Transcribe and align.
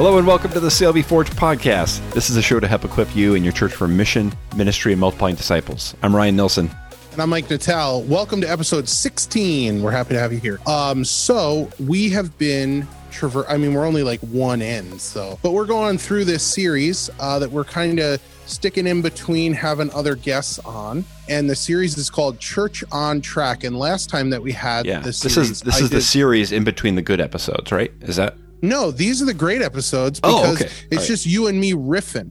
Hello 0.00 0.16
and 0.16 0.26
welcome 0.26 0.50
to 0.52 0.60
the 0.60 0.70
CLB 0.70 1.04
Forge 1.04 1.28
podcast. 1.28 2.00
This 2.14 2.30
is 2.30 2.36
a 2.38 2.40
show 2.40 2.58
to 2.58 2.66
help 2.66 2.86
equip 2.86 3.14
you 3.14 3.34
and 3.34 3.44
your 3.44 3.52
church 3.52 3.74
for 3.74 3.86
mission, 3.86 4.32
ministry, 4.56 4.92
and 4.92 4.98
multiplying 4.98 5.34
disciples. 5.34 5.94
I'm 6.02 6.16
Ryan 6.16 6.36
Nilsson. 6.36 6.70
And 7.12 7.20
I'm 7.20 7.28
Mike 7.28 7.50
Natal. 7.50 8.00
Welcome 8.04 8.40
to 8.40 8.50
episode 8.50 8.88
16. 8.88 9.82
We're 9.82 9.90
happy 9.90 10.14
to 10.14 10.18
have 10.18 10.32
you 10.32 10.38
here. 10.38 10.58
Um, 10.66 11.04
so 11.04 11.68
we 11.78 12.08
have 12.08 12.38
been 12.38 12.88
traver- 13.10 13.44
I 13.46 13.58
mean, 13.58 13.74
we're 13.74 13.84
only 13.84 14.02
like 14.02 14.20
one 14.20 14.62
end, 14.62 14.98
so 15.02 15.38
but 15.42 15.52
we're 15.52 15.66
going 15.66 15.98
through 15.98 16.24
this 16.24 16.42
series 16.42 17.10
uh, 17.18 17.38
that 17.38 17.52
we're 17.52 17.64
kind 17.64 17.98
of 17.98 18.22
sticking 18.46 18.86
in 18.86 19.02
between 19.02 19.52
having 19.52 19.90
other 19.90 20.14
guests 20.14 20.58
on. 20.60 21.04
And 21.28 21.48
the 21.48 21.54
series 21.54 21.98
is 21.98 22.08
called 22.08 22.38
Church 22.40 22.82
on 22.90 23.20
Track. 23.20 23.64
And 23.64 23.78
last 23.78 24.08
time 24.08 24.30
that 24.30 24.42
we 24.42 24.52
had 24.52 24.86
Yeah, 24.86 25.00
this 25.00 25.20
this 25.20 25.36
is 25.36 25.60
this 25.60 25.76
I 25.78 25.84
is 25.84 25.90
the 25.90 26.00
series 26.00 26.52
in 26.52 26.64
between 26.64 26.94
the 26.94 27.02
good 27.02 27.20
episodes, 27.20 27.70
right? 27.70 27.92
Is 28.00 28.16
that? 28.16 28.34
No, 28.62 28.90
these 28.90 29.20
are 29.22 29.24
the 29.24 29.34
great 29.34 29.62
episodes 29.62 30.20
Oh, 30.22 30.40
because 30.42 30.62
okay. 30.62 30.72
it's 30.90 31.02
right. 31.02 31.06
just 31.08 31.26
you 31.26 31.46
and 31.46 31.60
me 31.60 31.72
riffing. 31.72 32.30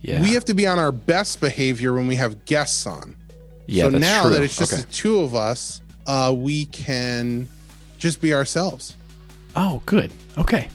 Yeah, 0.00 0.22
We 0.22 0.30
have 0.34 0.44
to 0.46 0.54
be 0.54 0.66
on 0.66 0.78
our 0.78 0.92
best 0.92 1.40
behavior 1.40 1.92
when 1.92 2.06
we 2.06 2.14
have 2.16 2.44
guests 2.44 2.86
on. 2.86 3.16
yeah. 3.66 3.84
so 3.84 3.90
now 3.98 4.22
true. 4.22 4.32
that 4.34 4.42
it's 4.42 4.56
just 4.56 4.72
okay. 4.72 4.82
the 4.82 4.88
two 4.92 5.20
of 5.20 5.34
us, 5.34 5.80
uh, 6.06 6.32
we 6.36 6.66
can 6.66 7.48
just 7.98 8.20
be 8.20 8.32
ourselves. 8.32 8.94
oh, 9.56 9.82
good. 9.86 10.12
Okay, 10.38 10.68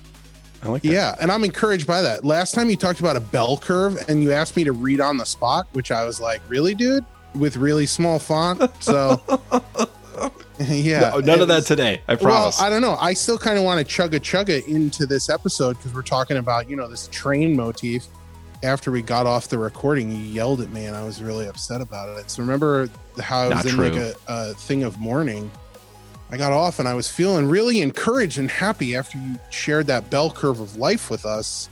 I 0.62 0.68
like 0.68 0.82
that. 0.82 0.90
Yeah, 0.92 1.16
and 1.22 1.32
I'm 1.32 1.44
encouraged 1.46 1.88
by 1.88 2.02
that. 2.02 2.26
Last 2.26 2.54
time 2.54 2.70
you 2.70 2.76
talked 2.76 3.00
about 3.00 3.16
a 3.16 3.22
bell 3.22 3.58
curve 3.58 3.98
and 4.10 4.22
you 4.22 4.34
asked 4.34 4.58
me 4.58 4.66
to 4.66 4.74
read 4.74 5.00
on 5.00 5.16
the 5.18 5.26
spot, 5.26 5.68
which 5.72 5.90
I 5.92 6.04
was 6.06 6.20
like, 6.20 6.42
"Really, 6.50 6.76
dude?" 6.76 7.06
With 7.34 7.56
really 7.56 7.86
small 7.86 8.20
font. 8.20 8.62
So 8.84 9.22
yeah, 10.60 11.12
No, 11.12 11.20
none 11.20 11.40
it 11.40 11.42
of 11.44 11.48
that 11.50 11.66
today. 11.66 12.02
I 12.08 12.16
promise. 12.16 12.58
Well, 12.60 12.68
I 12.68 12.70
don't 12.70 12.82
know. 12.82 12.96
I 13.00 13.14
still 13.14 13.38
kind 13.38 13.58
of 13.58 13.64
want 13.64 13.86
to 13.88 14.02
chugga 14.02 14.20
chugga 14.20 14.66
into 14.68 15.06
this 15.06 15.30
episode 15.30 15.78
because 15.78 15.94
we're 15.94 16.02
talking 16.04 16.38
about 16.38 16.70
you 16.70 16.76
know 16.76 16.88
this 16.88 17.08
train 17.12 17.56
motif. 17.56 18.06
After 18.62 18.92
we 18.92 19.02
got 19.02 19.26
off 19.26 19.50
the 19.50 19.58
recording, 19.58 20.10
you 20.10 20.18
yelled 20.20 20.62
at 20.62 20.70
me, 20.72 20.86
and 20.86 20.96
I 20.96 21.04
was 21.04 21.22
really 21.22 21.48
upset 21.48 21.82
about 21.82 22.18
it. 22.18 22.30
So 22.32 22.42
remember 22.42 22.88
how 23.20 23.40
I 23.42 23.48
was 23.50 23.56
Not 23.56 23.66
in 23.66 23.72
true. 23.72 23.90
like 23.90 23.96
a, 24.00 24.16
a 24.28 24.54
thing 24.54 24.84
of 24.84 25.00
mourning. 25.00 25.52
I 26.32 26.38
got 26.38 26.54
off, 26.54 26.80
and 26.80 26.88
I 26.88 26.94
was 26.94 27.10
feeling 27.12 27.50
really 27.50 27.82
encouraged 27.82 28.38
and 28.38 28.50
happy 28.50 28.96
after 28.96 29.18
you 29.18 29.36
shared 29.50 29.88
that 29.88 30.10
bell 30.10 30.32
curve 30.32 30.62
of 30.62 30.78
life 30.78 31.10
with 31.10 31.26
us. 31.26 31.70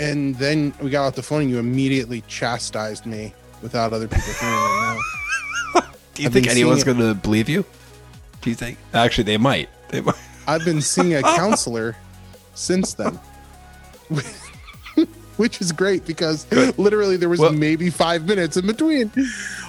And 0.00 0.34
then 0.36 0.74
we 0.82 0.90
got 0.90 1.06
off 1.06 1.14
the 1.14 1.22
phone, 1.22 1.42
and 1.42 1.50
you 1.50 1.58
immediately 1.58 2.22
chastised 2.26 3.06
me 3.06 3.32
without 3.62 3.92
other 3.92 4.08
people 4.08 4.24
hearing 4.40 4.54
it. 4.54 4.58
Now. 4.80 4.98
Do 6.14 6.22
you 6.22 6.26
I've 6.28 6.32
think 6.32 6.48
anyone's 6.48 6.84
going 6.84 6.98
to 6.98 7.14
believe 7.14 7.48
you? 7.48 7.64
Do 8.42 8.50
you 8.50 8.56
think? 8.56 8.78
Actually, 8.92 9.24
they 9.24 9.38
might. 9.38 9.68
They 9.88 10.00
might. 10.00 10.16
I've 10.46 10.64
been 10.64 10.80
seeing 10.82 11.14
a 11.14 11.22
counselor 11.36 11.96
since 12.54 12.94
then. 12.94 13.18
Which 15.38 15.60
is 15.62 15.72
great 15.72 16.04
because 16.06 16.46
literally 16.76 17.16
there 17.16 17.30
was 17.30 17.40
Well- 17.40 17.52
maybe 17.52 17.88
five 17.88 18.26
minutes 18.26 18.56
in 18.58 18.66
between. 18.66 19.10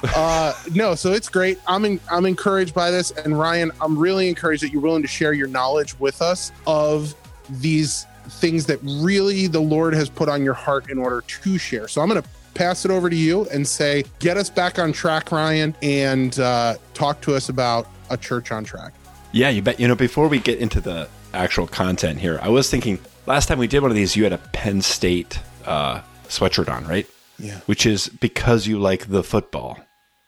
Uh, 0.04 0.54
no, 0.74 0.94
so 0.94 1.14
it's 1.14 1.30
great. 1.30 1.58
I'm 1.68 1.86
in, 1.86 2.00
I'm 2.12 2.26
encouraged 2.26 2.74
by 2.76 2.92
this, 2.92 3.12
and 3.12 3.40
Ryan, 3.40 3.72
I'm 3.80 3.98
really 3.98 4.28
encouraged 4.28 4.62
that 4.64 4.72
you're 4.74 4.82
willing 4.82 5.04
to 5.04 5.08
share 5.08 5.32
your 5.32 5.48
knowledge 5.48 5.98
with 6.00 6.22
us 6.22 6.52
of 6.68 7.16
these 7.50 8.06
things 8.28 8.66
that 8.66 8.80
really 8.84 9.48
the 9.48 9.62
Lord 9.62 9.94
has 9.94 10.10
put 10.10 10.28
on 10.28 10.44
your 10.44 10.54
heart 10.54 10.90
in 10.90 10.98
order 10.98 11.22
to 11.22 11.58
share. 11.58 11.88
So 11.88 12.02
I'm 12.02 12.10
going 12.10 12.22
to 12.22 12.28
pass 12.54 12.86
it 12.86 12.92
over 12.92 13.10
to 13.10 13.16
you 13.16 13.48
and 13.50 13.68
say, 13.68 14.04
get 14.20 14.38
us 14.38 14.50
back 14.50 14.80
on 14.80 14.92
track, 14.92 15.32
Ryan, 15.32 15.76
and 15.82 16.40
uh, 16.40 16.76
talk 16.94 17.22
to 17.22 17.36
us 17.36 17.50
about 17.50 17.88
a 18.10 18.18
church 18.18 18.52
on 18.52 18.64
track. 18.64 18.94
Yeah, 19.32 19.50
you 19.50 19.62
bet. 19.62 19.80
You 19.80 19.88
know, 19.88 19.96
before 19.96 20.28
we 20.28 20.40
get 20.40 20.60
into 20.60 20.80
the 20.80 21.10
actual 21.34 21.68
content 21.68 22.20
here, 22.20 22.40
I 22.42 22.50
was 22.50 22.70
thinking 22.70 23.00
last 23.26 23.48
time 23.48 23.58
we 23.58 23.68
did 23.68 23.82
one 23.82 23.92
of 23.92 23.96
these, 23.96 24.16
you 24.16 24.24
had 24.24 24.34
a 24.34 24.38
Penn 24.38 24.82
State 24.82 25.40
uh, 25.66 26.02
sweatshirt 26.28 26.72
on, 26.72 26.86
right? 26.88 27.08
Yeah. 27.40 27.60
Which 27.66 27.86
is 27.86 28.10
because 28.10 28.68
you 28.68 28.80
like 28.80 29.08
the 29.08 29.24
football. 29.24 29.80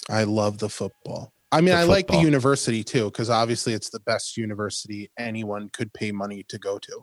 I 0.09 0.23
love 0.23 0.57
the 0.57 0.69
football. 0.69 1.31
I 1.51 1.61
mean, 1.61 1.75
I 1.75 1.83
like 1.83 2.07
the 2.07 2.17
university 2.17 2.83
too, 2.83 3.05
because 3.05 3.29
obviously 3.29 3.73
it's 3.73 3.89
the 3.89 3.99
best 4.01 4.35
university 4.35 5.09
anyone 5.17 5.69
could 5.69 5.93
pay 5.93 6.11
money 6.11 6.43
to 6.49 6.57
go 6.57 6.79
to. 6.79 7.01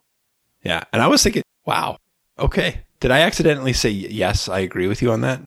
Yeah. 0.62 0.84
And 0.93 1.00
I 1.00 1.06
was 1.06 1.22
thinking, 1.22 1.43
wow, 1.65 1.97
okay. 2.39 2.83
Did 3.03 3.11
I 3.11 3.23
accidentally 3.23 3.73
say 3.73 3.91
yes? 3.91 4.49
I 4.49 4.61
agree 4.61 4.87
with 4.87 5.03
you 5.03 5.11
on 5.11 5.23
that. 5.23 5.43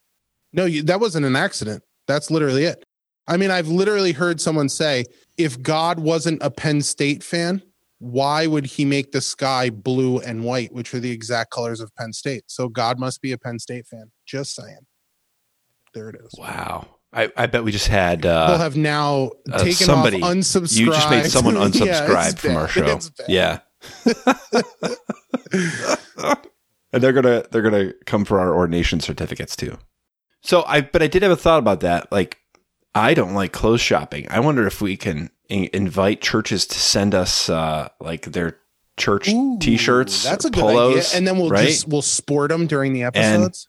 No, 0.51 0.65
you, 0.65 0.83
that 0.83 0.99
wasn't 0.99 1.25
an 1.25 1.37
accident. 1.37 1.83
That's 2.05 2.29
literally 2.29 2.65
it. 2.65 2.83
I 3.29 3.37
mean, 3.37 3.49
I've 3.49 3.69
literally 3.69 4.11
heard 4.11 4.41
someone 4.41 4.67
say, 4.67 5.05
if 5.37 5.61
God 5.61 5.97
wasn't 5.97 6.43
a 6.43 6.51
Penn 6.51 6.81
State 6.81 7.23
fan, 7.23 7.61
why 7.99 8.45
would 8.45 8.65
he 8.65 8.83
make 8.83 9.13
the 9.13 9.21
sky 9.21 9.69
blue 9.69 10.19
and 10.19 10.43
white, 10.43 10.73
which 10.73 10.93
are 10.93 10.99
the 10.99 11.11
exact 11.11 11.49
colors 11.51 11.79
of 11.79 11.95
Penn 11.95 12.11
State? 12.11 12.43
So 12.47 12.67
God 12.67 12.99
must 12.99 13.21
be 13.21 13.31
a 13.31 13.37
Penn 13.37 13.57
State 13.57 13.87
fan. 13.87 14.11
Just 14.25 14.53
saying. 14.53 14.85
There 15.93 16.09
it 16.09 16.17
is. 16.25 16.37
Wow. 16.37 16.87
I, 17.13 17.31
I 17.37 17.45
bet 17.45 17.63
we 17.63 17.71
just 17.71 17.87
had 17.87 18.25
uh, 18.25 18.57
have 18.57 18.75
now 18.75 19.31
uh, 19.49 19.59
taken 19.59 19.75
somebody- 19.75 20.21
off, 20.21 20.33
unsubscribed. 20.33 20.77
you 20.77 20.85
just 20.87 21.09
made 21.09 21.25
someone 21.27 21.55
Yeah, 21.55 21.61
unsubscribe 21.69 22.37
from 22.37 22.49
bad. 22.49 22.57
our 22.57 22.67
show. 22.67 22.99
Yeah. 23.29 23.59
and 26.95 27.03
they're 27.03 27.13
gonna 27.13 27.43
they're 27.51 27.61
gonna 27.61 27.91
come 28.05 28.23
for 28.23 28.39
our 28.39 28.55
ordination 28.55 29.01
certificates 29.01 29.55
too. 29.55 29.77
So 30.41 30.63
I 30.65 30.81
but 30.81 31.03
I 31.03 31.07
did 31.07 31.21
have 31.23 31.31
a 31.31 31.35
thought 31.35 31.59
about 31.59 31.81
that. 31.81 32.11
Like 32.11 32.39
I 32.95 33.13
don't 33.13 33.33
like 33.33 33.51
clothes 33.51 33.81
shopping. 33.81 34.27
I 34.31 34.39
wonder 34.39 34.65
if 34.65 34.81
we 34.81 34.95
can 34.95 35.29
in- 35.49 35.69
invite 35.73 36.21
churches 36.21 36.65
to 36.67 36.79
send 36.79 37.13
us 37.13 37.49
uh 37.49 37.89
like 37.99 38.23
their 38.31 38.57
church 38.97 39.27
Ooh, 39.27 39.59
t-shirts, 39.59 40.23
That's 40.23 40.45
a 40.45 40.49
good 40.49 40.63
idea. 40.63 41.03
And 41.13 41.27
then 41.27 41.37
we'll 41.37 41.49
right? 41.49 41.67
just 41.67 41.87
we'll 41.87 42.01
sport 42.01 42.49
them 42.49 42.65
during 42.65 42.93
the 42.93 43.03
episodes. 43.03 43.67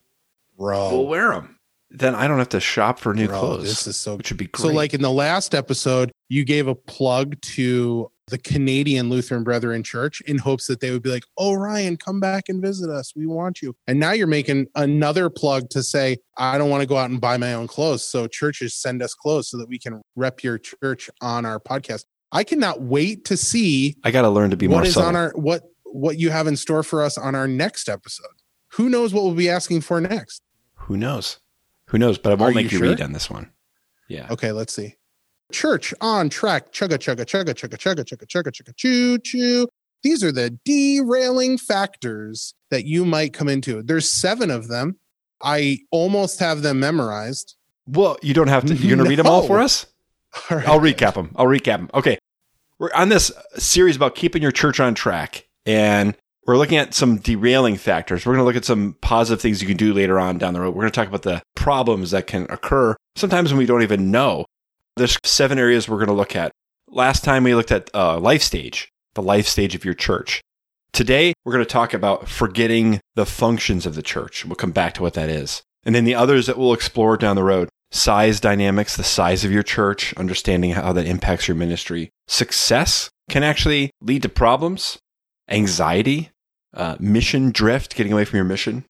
Bro, 0.56 0.91
we'll 0.91 1.06
wear 1.08 1.32
them. 1.32 1.58
Then 1.91 2.14
I 2.14 2.28
don't 2.28 2.38
have 2.38 2.50
to 2.50 2.60
shop 2.60 3.00
for 3.00 3.12
new 3.12 3.26
bro, 3.26 3.41
clothes, 3.41 3.64
this 3.64 3.87
is 3.88 3.97
so. 3.97 4.16
which 4.16 4.31
would 4.31 4.38
be 4.38 4.47
great. 4.47 4.62
So, 4.62 4.69
like 4.69 4.94
in 4.94 5.03
the 5.03 5.10
last 5.10 5.54
episode, 5.54 6.12
you 6.28 6.44
gave 6.44 6.69
a 6.69 6.75
plug 6.75 7.41
to 7.43 8.10
the 8.28 8.38
Canadian 8.38 9.09
Lutheran 9.09 9.44
Brethren 9.44 9.82
Church 9.82 10.20
in 10.22 10.38
hopes 10.38 10.66
that 10.66 10.81
they 10.81 10.91
would 10.91 11.03
be 11.03 11.10
like, 11.10 11.25
"Oh, 11.38 11.54
Ryan, 11.54 11.97
come 11.97 12.19
back 12.20 12.48
and 12.48 12.60
visit 12.60 12.91
us. 12.91 13.12
We 13.14 13.26
want 13.26 13.62
you." 13.62 13.76
And 13.87 14.00
now 14.00 14.12
you're 14.12 14.26
making 14.26 14.66
another 14.75 15.31
plug 15.31 15.70
to 15.70 15.82
say, 15.82 16.19
"I 16.37 16.59
don't 16.59 16.70
want 16.70 16.81
to 16.81 16.87
go 16.87 16.97
out 16.97 17.10
and 17.10 17.20
buy 17.20 17.37
my 17.37 17.54
own 17.54 17.66
clothes." 17.69 18.03
So 18.04 18.26
churches 18.26 18.75
send 18.75 19.03
us 19.03 19.14
clothes 19.14 19.48
so 19.48 19.56
that 19.59 19.69
we 19.69 19.78
can 19.78 20.03
rep 20.16 20.42
your 20.42 20.59
church 20.59 21.09
on 21.20 21.47
our 21.47 21.60
podcast. 21.60 22.04
I 22.32 22.42
cannot 22.42 22.82
wait 22.82 23.25
to 23.26 23.37
see 23.37 23.97
I 24.03 24.10
got 24.10 24.22
to 24.22 24.28
learn 24.28 24.50
to 24.50 24.56
be 24.56 24.66
more 24.66 24.78
what 24.78 24.87
is 24.88 24.94
subtle. 24.94 25.08
on 25.10 25.16
our 25.16 25.32
what 25.37 25.62
what 25.84 26.19
you 26.19 26.31
have 26.31 26.47
in 26.47 26.56
store 26.56 26.82
for 26.82 27.03
us 27.03 27.16
on 27.16 27.34
our 27.34 27.47
next 27.47 27.88
episode. 27.88 28.26
Who 28.72 28.88
knows 28.91 29.14
what 29.14 29.22
we'll 29.25 29.34
be 29.34 29.48
asking 29.48 29.82
for 29.82 30.00
next? 30.00 30.43
Who 30.75 30.97
knows? 30.97 31.38
Who 31.88 31.98
knows? 31.98 32.19
But 32.19 32.32
I 32.32 32.34
won't 32.34 32.53
Are 32.53 32.54
make 32.54 32.64
you 32.64 32.78
you, 32.78 32.78
sure? 32.78 32.88
read 32.88 33.00
on 33.00 33.12
this 33.12 33.31
one. 33.31 33.53
Yeah. 34.08 34.26
Okay, 34.31 34.53
let's 34.53 34.75
see. 34.75 34.97
Church 35.53 35.95
on 36.01 36.29
track. 36.29 36.73
Chugga 36.73 36.99
chugga 36.99 37.25
chugga 37.25 37.55
chugga 37.55 37.77
chugga 37.77 38.05
chugga 38.05 38.27
chugga 38.27 38.51
chugga 38.51 38.77
choo 38.77 39.19
choo. 39.19 39.69
These 40.03 40.23
are 40.23 40.33
the 40.33 40.51
derailing 40.65 41.59
factors 41.59 42.55
that 42.71 42.84
you 42.84 43.05
might 43.05 43.33
come 43.33 43.49
into. 43.49 43.83
There's 43.83 44.09
seven 44.11 44.51
of 44.51 44.69
them. 44.69 44.97
I 45.43 45.79
almost 45.91 46.41
have 46.41 46.62
them 46.62 46.81
memorized. 46.81 47.55
Well, 47.87 48.17
you 48.23 48.35
don't 48.35 48.49
have 48.49 48.65
to. 48.67 48.75
You're 48.75 48.97
going 48.97 49.05
to 49.05 49.09
read 49.09 49.19
them 49.19 49.27
all 49.27 49.43
No. 49.43 49.47
for 49.47 49.61
us? 49.61 49.87
All 50.51 50.59
right. 50.59 50.69
I'll 50.69 50.81
recap 50.81 51.15
them. 51.15 51.31
I'll 51.37 51.47
recap 51.47 51.79
them. 51.79 51.91
Okay. 51.95 52.19
We're 52.79 52.93
on 52.95 53.09
this 53.09 53.31
series 53.56 53.97
about 53.97 54.15
keeping 54.17 54.43
your 54.43 54.53
church 54.53 54.81
on 54.81 54.95
track, 54.95 55.47
and 55.65 56.15
we're 56.47 56.59
looking 56.59 56.76
at 56.76 56.93
some 56.93 57.17
derailing 57.19 57.76
factors. 57.76 58.26
We're 58.26 58.35
going 58.35 58.43
to 58.43 58.44
look 58.44 58.56
at 58.56 58.65
some 58.67 58.97
positive 59.00 59.41
things 59.41 59.62
you 59.62 59.69
can 59.69 59.79
do 59.79 59.94
later 59.94 60.19
on 60.20 60.37
down 60.37 60.53
the 60.53 60.61
road. 60.61 60.75
We're 60.75 60.82
going 60.82 60.93
to 60.93 60.97
talk 61.00 61.09
about 61.09 61.23
the 61.23 61.43
problems 61.55 62.11
that 62.11 62.26
can 62.26 62.47
occur 62.50 62.94
sometimes 63.17 63.50
when 63.50 63.59
we 63.59 63.67
don't 63.67 63.82
even 63.82 64.11
know. 64.11 64.44
There's 64.96 65.19
seven 65.25 65.58
areas 65.58 65.88
we're 65.88 65.98
going 65.98 66.06
to 66.06 66.14
look 66.14 66.34
at. 66.34 66.52
Last 66.88 67.22
time 67.22 67.44
we 67.44 67.54
looked 67.54 67.70
at 67.70 67.90
uh, 67.94 68.19
life 68.19 68.40
stage, 68.40 68.88
the 69.14 69.20
life 69.20 69.46
stage 69.46 69.75
of 69.75 69.84
your 69.84 69.93
church. 69.93 70.40
Today, 70.93 71.34
we're 71.44 71.52
going 71.52 71.64
to 71.64 71.70
talk 71.70 71.93
about 71.93 72.31
forgetting 72.31 73.00
the 73.14 73.26
functions 73.26 73.84
of 73.84 73.94
the 73.94 74.02
church. 74.02 74.46
We'll 74.46 74.56
come 74.56 74.72
back 74.72 74.94
to 74.94 75.02
what 75.02 75.12
that 75.12 75.28
is. 75.28 75.62
And 75.84 75.94
then 75.94 76.06
the 76.06 76.14
others 76.14 76.46
that 76.46 76.56
we'll 76.56 76.72
explore 76.72 77.19
down 77.19 77.37
the 77.37 77.43
road 77.43 77.69
size 77.90 78.40
dynamics, 78.40 78.96
the 78.96 79.04
size 79.04 79.44
of 79.44 79.52
your 79.52 79.62
church, 79.62 80.14
understanding 80.14 80.70
how 80.70 80.94
that 80.94 81.06
impacts 81.06 81.46
your 81.46 81.56
ministry. 81.56 82.08
Success 82.26 83.10
can 83.28 83.43
actually 83.43 83.90
lead 84.00 84.22
to 84.22 84.31
problems, 84.31 84.98
anxiety, 85.50 86.31
uh, 86.72 86.96
mission 86.98 87.50
drift, 87.50 87.94
getting 87.94 88.14
away 88.14 88.25
from 88.25 88.38
your 88.38 88.44
mission, 88.44 88.84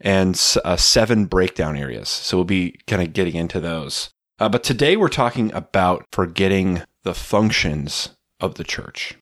and 0.00 0.40
uh, 0.64 0.76
seven 0.76 1.26
breakdown 1.26 1.76
areas. 1.76 2.08
So 2.08 2.38
we'll 2.38 2.44
be 2.44 2.80
kind 2.86 3.02
of 3.02 3.12
getting 3.12 3.34
into 3.34 3.60
those. 3.60 4.08
Uh, 4.40 4.48
but 4.48 4.64
today 4.64 4.96
we're 4.96 5.08
talking 5.08 5.52
about 5.52 6.06
forgetting 6.12 6.82
the 7.02 7.14
functions 7.14 8.16
of 8.40 8.54
the 8.54 8.64
church. 8.64 9.18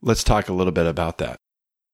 Let's 0.00 0.22
talk 0.22 0.48
a 0.48 0.52
little 0.52 0.72
bit 0.72 0.86
about 0.86 1.18
that. 1.18 1.36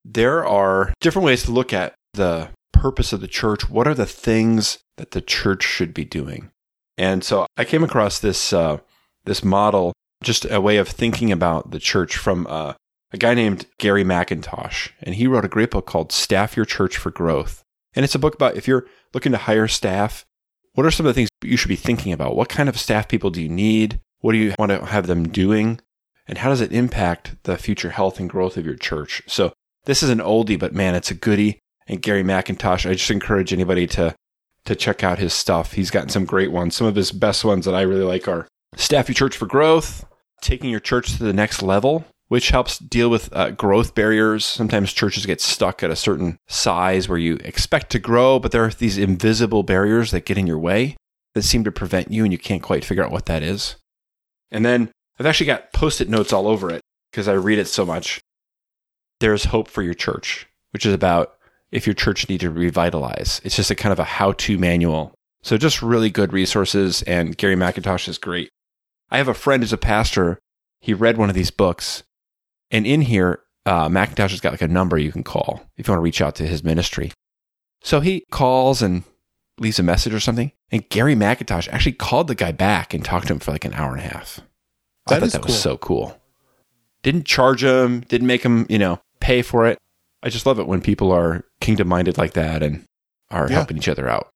There 0.05 0.47
are 0.47 0.93
different 1.01 1.25
ways 1.25 1.45
to 1.45 1.53
look 1.53 1.73
at 1.73 1.95
the 2.13 2.51
purpose 2.71 3.15
of 3.15 3.23
the 3.23 3.29
church. 3.29 3.71
What 3.71 3.89
are 3.89 3.95
the 3.95 4.05
things 4.05 4.79
that 4.99 5.13
the 5.13 5.23
church 5.23 5.63
should 5.63 5.95
be 5.95 6.05
doing? 6.05 6.51
And 6.99 7.25
so 7.25 7.47
I 7.57 7.65
came 7.65 7.83
across 7.83 8.19
this 8.19 8.53
uh, 8.53 8.79
this 9.25 9.43
model, 9.43 9.95
just 10.23 10.45
a 10.51 10.61
way 10.61 10.77
of 10.77 10.87
thinking 10.87 11.33
about 11.33 11.71
the 11.71 11.81
church 11.81 12.19
from 12.19 12.47
uh, 12.51 12.75
a 13.11 13.17
guy 13.17 13.33
named 13.33 13.67
Gary 13.79 14.05
McIntosh, 14.05 14.91
and 15.01 15.15
he 15.15 15.27
wrote 15.27 15.47
a 15.47 15.49
great 15.49 15.71
book 15.71 15.87
called 15.87 16.13
Staff 16.13 16.57
Your 16.57 16.67
Church 16.67 16.99
for 16.99 17.11
Growth. 17.11 17.63
And 17.95 18.05
it's 18.05 18.15
a 18.15 18.19
book 18.19 18.35
about 18.35 18.57
if 18.57 18.69
you're 18.69 18.87
looking 19.15 19.33
to 19.33 19.39
hire 19.39 19.67
staff, 19.67 20.27
what 20.75 20.87
are 20.87 20.91
some 20.91 21.07
of 21.07 21.11
the 21.11 21.15
things 21.15 21.29
you 21.43 21.57
should 21.57 21.69
be 21.69 21.77
thinking 21.77 22.13
about? 22.13 22.37
What 22.37 22.49
kind 22.49 22.69
of 22.69 22.79
staff 22.79 23.09
people 23.09 23.31
do 23.31 23.43
you 23.43 23.49
need? 23.49 24.01
What 24.21 24.33
do 24.33 24.39
you 24.39 24.55
want 24.59 24.71
to 24.71 24.85
have 24.85 25.07
them 25.07 25.29
doing? 25.29 25.81
And 26.27 26.39
how 26.39 26.49
does 26.49 26.61
it 26.61 26.73
impact 26.73 27.37
the 27.45 27.57
future 27.57 27.91
health 27.91 28.19
and 28.19 28.29
growth 28.29 28.57
of 28.57 28.65
your 28.65 28.77
church? 28.77 29.23
So 29.27 29.53
this 29.85 30.03
is 30.03 30.11
an 30.11 30.19
oldie, 30.19 30.59
but 30.59 30.75
man, 30.75 30.95
it's 30.95 31.11
a 31.11 31.15
goodie. 31.15 31.59
And 31.87 32.01
Gary 32.01 32.23
McIntosh, 32.23 32.89
I 32.89 32.95
just 32.95 33.11
encourage 33.11 33.53
anybody 33.53 33.87
to 33.89 34.15
to 34.65 34.75
check 34.75 35.05
out 35.05 35.19
his 35.19 35.35
stuff. 35.35 35.73
He's 35.73 35.91
gotten 35.91 36.09
some 36.09 36.25
great 36.25 36.51
ones. 36.51 36.75
Some 36.75 36.87
of 36.87 36.95
his 36.95 37.13
best 37.13 37.45
ones 37.45 37.67
that 37.67 37.75
I 37.75 37.83
really 37.83 38.05
like 38.05 38.27
are 38.27 38.49
Staff 38.77 39.09
Your 39.09 39.15
Church 39.15 39.37
for 39.37 39.45
Growth, 39.45 40.07
Taking 40.41 40.71
Your 40.71 40.81
Church 40.81 41.19
to 41.19 41.23
the 41.23 41.35
Next 41.35 41.63
Level, 41.63 42.07
which 42.29 42.51
helps 42.51 42.79
deal 42.79 43.11
with 43.11 43.35
uh, 43.35 43.51
growth 43.51 43.95
barriers. 43.95 44.45
Sometimes 44.45 44.93
churches 44.93 45.27
get 45.27 45.41
stuck 45.41 45.83
at 45.83 45.91
a 45.91 45.97
certain 45.97 46.39
size 46.49 47.09
where 47.09 47.19
you 47.19 47.37
expect 47.45 47.91
to 47.91 47.99
grow, 47.99 48.39
but 48.39 48.53
there 48.53 48.65
are 48.65 48.71
these 48.71 48.99
invisible 48.99 49.63
barriers 49.63 50.11
that 50.11 50.25
get 50.25 50.39
in 50.39 50.47
your 50.47 50.59
way 50.59 50.97
that 51.35 51.43
seem 51.43 51.65
to 51.65 51.73
prevent 51.73 52.11
you, 52.11 52.25
and 52.25 52.33
you 52.33 52.39
can't 52.39 52.63
quite 52.63 52.85
figure 52.85 53.05
out 53.05 53.13
what 53.13 53.27
that 53.27 53.43
is. 53.43 53.77
And 54.51 54.65
then 54.65 54.91
I've 55.19 55.27
actually 55.27 55.47
got 55.47 55.73
post 55.73 56.01
it 56.01 56.09
notes 56.09 56.33
all 56.33 56.47
over 56.47 56.71
it 56.71 56.81
because 57.11 57.29
I 57.29 57.35
read 57.35 57.59
it 57.59 57.67
so 57.67 57.85
much. 57.85 58.21
There's 59.21 59.45
hope 59.45 59.69
for 59.69 59.83
your 59.83 59.95
church, 59.95 60.47
which 60.73 60.87
is 60.87 60.95
about 60.95 61.37
if 61.71 61.87
your 61.87 61.95
church 61.95 62.29
needs 62.29 62.43
to 62.43 62.51
revitalize. 62.51 63.41
It's 63.45 63.57
just 63.57 63.71
a 63.71 63.75
kind 63.75 63.93
of 63.93 63.99
a 63.99 64.05
how 64.05 64.33
to 64.33 64.59
manual. 64.59 65.15
So 65.43 65.59
just 65.59 65.83
really 65.83 66.09
good 66.09 66.33
resources, 66.33 67.03
and 67.03 67.37
Gary 67.37 67.57
McIntosh 67.57 68.09
is 68.09 68.17
great. 68.17 68.49
I 69.11 69.19
have 69.19 69.29
a 69.29 69.35
friend 69.35 69.63
who's 69.63 69.73
a 69.73 69.79
pastor. 69.79 70.39
He 70.81 70.95
read 70.95 71.19
one 71.19 71.29
of 71.29 71.35
these 71.35 71.51
books 71.51 72.03
and 72.75 72.89
in 72.89 73.03
here, 73.03 73.41
uh, 73.67 73.89
McIntosh 73.89 74.31
has 74.31 74.41
got 74.41 74.53
like 74.53 74.61
a 74.61 74.69
number 74.69 74.99
you 74.99 75.13
can 75.13 75.23
call 75.23 75.63
if 75.77 75.87
you 75.87 75.93
want 75.93 76.01
to 76.01 76.03
reach 76.03 76.21
out 76.21 76.35
to 76.37 76.47
his 76.47 76.65
ministry. 76.65 77.13
So 77.83 78.01
he 78.01 78.25
calls 78.33 78.83
and 78.83 79.05
leaves 79.61 79.79
a 79.79 79.85
message 79.85 80.13
or 80.13 80.19
something. 80.19 80.51
And 80.73 80.89
Gary 80.89 81.15
McIntosh 81.15 81.69
actually 81.69 81.93
called 81.93 82.27
the 82.27 82.35
guy 82.35 82.51
back 82.51 82.93
and 82.93 83.05
talked 83.05 83.29
to 83.29 83.35
him 83.35 83.39
for 83.39 83.53
like 83.53 83.65
an 83.65 83.75
hour 83.75 83.93
and 83.93 84.01
a 84.01 84.09
half. 84.09 84.41
That 85.07 85.17
I 85.17 85.21
thought 85.21 85.33
that 85.33 85.43
cool. 85.43 85.53
was 85.53 85.63
so 85.63 85.77
cool. 85.77 86.21
Didn't 87.05 87.27
charge 87.27 87.63
him, 87.63 88.01
didn't 88.01 88.27
make 88.27 88.43
him, 88.43 88.67
you 88.69 88.79
know, 88.79 89.01
pay 89.21 89.43
for 89.43 89.67
it. 89.69 89.79
I 90.25 90.29
just 90.29 90.45
love 90.45 90.59
it 90.59 90.67
when 90.67 90.81
people 90.81 91.13
are 91.13 91.45
kingdom 91.61 91.87
minded 91.87 92.19
like 92.19 92.33
that 92.33 92.63
and 92.65 92.85
are 93.31 93.49
yeah. 93.49 93.57
helping 93.57 93.77
each 93.77 93.89
other 93.89 94.09
out. 94.09 94.31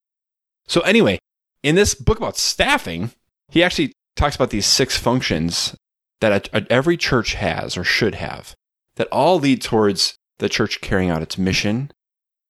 So, 0.67 0.79
anyway, 0.81 1.19
in 1.61 1.75
this 1.75 1.93
book 1.93 2.19
about 2.19 2.37
staffing, 2.37 3.11
he 3.49 3.63
actually 3.63 3.91
talks 4.15 4.35
about 4.35 4.51
these 4.51 4.67
six 4.67 4.97
functions 4.97 5.75
that 6.21 6.49
a, 6.53 6.57
a, 6.57 6.71
every 6.71 6.97
church 6.97 7.33
has 7.33 7.77
or 7.77 7.83
should 7.83 8.15
have 8.15 8.55
that 8.95 9.07
all 9.11 9.39
lead 9.39 9.61
towards 9.61 10.15
the 10.39 10.49
church 10.49 10.81
carrying 10.81 11.09
out 11.09 11.21
its 11.21 11.37
mission 11.37 11.91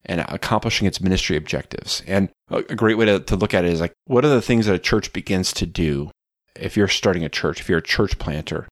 and 0.06 0.21
accomplishing 0.21 0.88
its 0.88 1.01
ministry 1.01 1.36
objectives. 1.36 2.01
And 2.07 2.30
a, 2.50 2.57
a 2.57 2.75
great 2.75 2.98
way 2.98 3.06
to, 3.06 3.19
to 3.19 3.36
look 3.36 3.54
at 3.54 3.66
it 3.66 3.71
is 3.71 3.81
like, 3.81 3.94
what 4.06 4.25
are 4.25 4.30
the 4.30 4.42
things 4.42 4.66
that 4.66 4.75
a 4.75 4.80
church 4.80 5.13
begins 5.13 5.54
to 5.54 5.66
do 5.66 6.12
if 6.56 6.75
you're 6.75 6.88
starting 6.88 7.24
a 7.24 7.30
church, 7.30 7.60
if 7.60 7.69
you're 7.69 7.80
a 7.80 7.83
church 7.83 8.18
planter? 8.18 8.68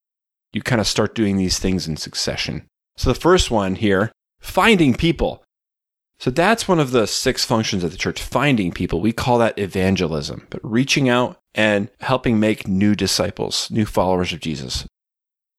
You 0.54 0.62
kind 0.62 0.82
of 0.82 0.88
start 0.88 1.14
doing 1.14 1.38
these 1.38 1.60
things 1.60 1.88
in 1.88 1.98
succession. 1.98 2.66
So 2.96 3.12
the 3.12 3.20
first 3.20 3.52
one 3.52 3.76
here, 3.76 4.12
finding 4.40 4.96
people. 4.96 5.44
So 6.20 6.32
that's 6.32 6.68
one 6.68 6.80
of 6.80 6.92
the 6.92 7.06
six 7.06 7.46
functions 7.46 7.84
of 7.84 7.92
the 7.92 7.98
church, 7.98 8.22
finding 8.22 8.72
people. 8.72 9.02
We 9.02 9.14
call 9.14 9.38
that 9.38 9.60
evangelism, 9.60 10.48
but 10.50 10.62
reaching 10.64 11.10
out 11.10 11.38
and 11.58 11.90
helping 12.00 12.40
make 12.40 12.68
new 12.68 12.96
disciples, 12.96 13.70
new 13.72 13.86
followers 13.86 14.32
of 14.32 14.40
Jesus, 14.40 14.88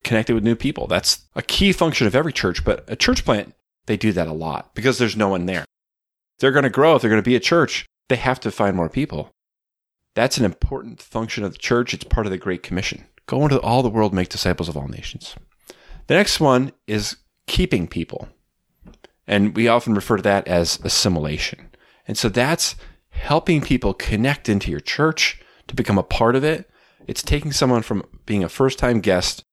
connected 0.03 0.33
with 0.33 0.45
new 0.45 0.55
people. 0.55 0.87
That's 0.87 1.25
a 1.35 1.41
key 1.41 1.73
function 1.73 2.07
of 2.07 2.15
every 2.15 2.31
church, 2.33 2.63
but 2.63 2.85
a 2.87 2.95
church 2.95 3.25
plant, 3.25 3.53
they 3.85 3.97
do 3.97 4.13
that 4.13 4.27
a 4.27 4.33
lot 4.33 4.73
because 4.73 4.97
there's 4.97 5.17
no 5.17 5.27
one 5.27 5.45
there. 5.45 5.65
they're 6.39 6.51
going 6.51 6.63
to 6.63 6.69
grow, 6.69 6.95
if 6.95 7.01
they're 7.01 7.09
going 7.09 7.21
to 7.21 7.29
be 7.29 7.35
a 7.35 7.39
church, 7.39 7.85
they 8.07 8.15
have 8.15 8.39
to 8.39 8.51
find 8.51 8.75
more 8.75 8.89
people. 8.89 9.29
That's 10.15 10.37
an 10.37 10.45
important 10.45 11.01
function 11.01 11.43
of 11.43 11.51
the 11.51 11.59
church. 11.59 11.93
It's 11.93 12.03
part 12.05 12.25
of 12.25 12.31
the 12.31 12.37
Great 12.37 12.63
Commission. 12.63 13.05
Go 13.25 13.43
into 13.43 13.61
all 13.61 13.83
the 13.83 13.89
world, 13.89 14.13
make 14.13 14.29
disciples 14.29 14.69
of 14.69 14.75
all 14.75 14.87
nations. 14.87 15.35
The 16.07 16.15
next 16.15 16.39
one 16.39 16.71
is 16.87 17.17
keeping 17.45 17.87
people. 17.87 18.29
And 19.27 19.55
we 19.55 19.67
often 19.67 19.93
refer 19.93 20.17
to 20.17 20.23
that 20.23 20.47
as 20.47 20.79
assimilation. 20.83 21.69
And 22.07 22.17
so 22.17 22.29
that's 22.29 22.75
helping 23.09 23.61
people 23.61 23.93
connect 23.93 24.49
into 24.49 24.71
your 24.71 24.79
church, 24.79 25.39
to 25.69 25.75
become 25.75 25.97
a 25.97 26.03
part 26.03 26.35
of 26.35 26.43
it. 26.43 26.69
It's 27.07 27.23
taking 27.23 27.51
someone 27.51 27.81
from 27.81 28.03
being 28.25 28.43
a 28.43 28.49
first 28.49 28.77
time 28.77 28.99
guest 28.99 29.43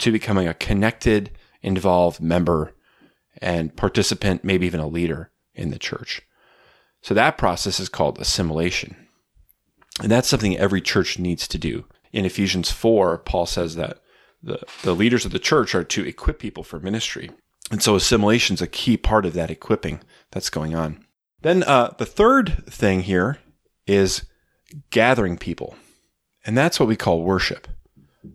to 0.00 0.10
becoming 0.10 0.48
a 0.48 0.54
connected, 0.54 1.30
involved 1.62 2.20
member 2.20 2.74
and 3.38 3.74
participant, 3.76 4.42
maybe 4.42 4.66
even 4.66 4.80
a 4.80 4.88
leader 4.88 5.30
in 5.54 5.70
the 5.70 5.78
church. 5.78 6.22
So 7.02 7.14
that 7.14 7.38
process 7.38 7.80
is 7.80 7.88
called 7.88 8.18
assimilation. 8.18 8.96
And 10.02 10.10
that's 10.10 10.28
something 10.28 10.56
every 10.56 10.80
church 10.80 11.18
needs 11.18 11.46
to 11.48 11.58
do. 11.58 11.86
In 12.12 12.24
Ephesians 12.24 12.70
4, 12.70 13.18
Paul 13.18 13.46
says 13.46 13.76
that 13.76 14.00
the, 14.42 14.60
the 14.82 14.94
leaders 14.94 15.24
of 15.24 15.32
the 15.32 15.38
church 15.38 15.74
are 15.74 15.84
to 15.84 16.06
equip 16.06 16.38
people 16.38 16.64
for 16.64 16.80
ministry. 16.80 17.30
And 17.70 17.82
so 17.82 17.94
assimilation 17.94 18.54
is 18.54 18.62
a 18.62 18.66
key 18.66 18.96
part 18.96 19.24
of 19.24 19.34
that 19.34 19.50
equipping 19.50 20.00
that's 20.32 20.50
going 20.50 20.74
on. 20.74 21.04
Then 21.42 21.62
uh, 21.62 21.94
the 21.98 22.06
third 22.06 22.64
thing 22.66 23.02
here 23.02 23.38
is 23.86 24.24
gathering 24.90 25.36
people. 25.36 25.74
And 26.46 26.56
that's 26.56 26.80
what 26.80 26.88
we 26.88 26.96
call 26.96 27.22
worship. 27.22 27.68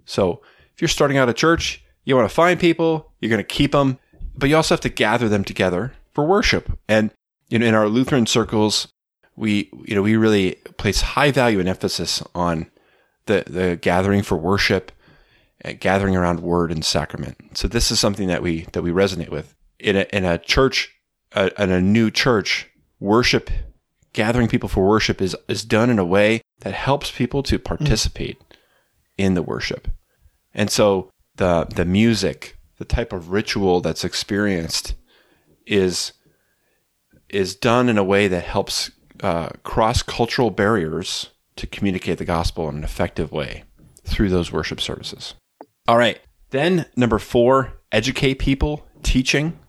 So 0.06 0.42
if 0.74 0.82
you're 0.82 0.88
starting 0.88 1.18
out 1.18 1.30
a 1.30 1.34
church, 1.34 1.84
you 2.04 2.16
want 2.16 2.30
to 2.30 2.36
find 2.36 2.60
people, 2.60 3.12
you're 3.20 3.30
going 3.30 3.40
to 3.40 3.44
keep 3.44 3.72
them, 3.72 3.98
but 4.38 4.50
you 4.50 4.56
also 4.56 4.76
have 4.76 4.82
to 4.82 4.90
gather 4.90 5.28
them 5.28 5.44
together 5.44 5.94
for 6.14 6.26
worship. 6.26 6.78
And 6.88 7.12
you 7.50 7.60
know, 7.60 7.66
in 7.66 7.74
our 7.76 7.88
Lutheran 7.88 8.26
circles, 8.26 8.88
we 9.36 9.70
you 9.84 9.96
know 9.96 10.02
we 10.02 10.16
really 10.16 10.56
place 10.78 11.02
high 11.02 11.32
value 11.32 11.60
and 11.60 11.70
emphasis 11.70 12.24
on 12.34 12.72
the 13.26 13.44
the 13.48 13.78
gathering 13.82 14.24
for 14.24 14.38
worship, 14.38 14.92
and 15.62 15.80
gathering 15.80 16.16
around 16.16 16.40
word 16.40 16.72
and 16.72 16.84
sacrament. 16.84 17.38
So 17.58 17.68
this 17.68 17.92
is 17.92 18.00
something 18.00 18.28
that 18.28 18.42
we 18.42 18.62
that 18.74 18.82
we 18.82 18.92
resonate 18.92 19.30
with 19.30 19.56
in 19.80 19.98
a 19.98 20.08
in 20.14 20.26
a 20.26 20.38
church, 20.38 20.92
a, 21.34 21.52
in 21.62 21.72
a 21.72 21.82
new 21.82 22.10
church. 22.10 22.70
Worship 23.00 23.50
gathering 24.16 24.48
people 24.48 24.70
for 24.70 24.88
worship 24.88 25.22
is, 25.22 25.36
is 25.50 25.66
done 25.66 25.90
in 25.90 26.00
a 26.00 26.06
way 26.06 26.42
that 26.62 26.74
helps 26.74 27.12
people 27.12 27.44
to 27.44 27.60
participate 27.60 28.40
mm. 28.40 28.56
in 29.18 29.34
the 29.34 29.44
worship. 29.44 29.90
And 30.54 30.72
so 30.72 31.12
the, 31.36 31.66
the 31.66 31.84
music, 31.84 32.58
the 32.78 32.86
type 32.86 33.12
of 33.12 33.32
ritual 33.32 33.82
that's 33.82 34.06
experienced 34.06 34.96
is, 35.68 36.14
is 37.28 37.56
done 37.56 37.90
in 37.90 37.98
a 37.98 38.04
way 38.06 38.30
that 38.30 38.46
helps 38.46 38.90
uh, 39.22 39.50
cross 39.64 40.02
cultural 40.02 40.50
barriers 40.50 41.32
to 41.58 41.68
communicate 41.68 42.18
the 42.18 42.26
gospel 42.26 42.70
in 42.70 42.78
an 42.78 42.84
effective 42.86 43.34
way 43.34 43.66
through 44.06 44.30
those 44.30 44.50
worship 44.50 44.80
services. 44.80 45.34
All 45.88 45.98
right. 45.98 46.22
Then, 46.52 46.86
number 46.96 47.20
four, 47.20 47.74
educate 47.92 48.40
people, 48.40 48.86
teaching. 49.04 49.60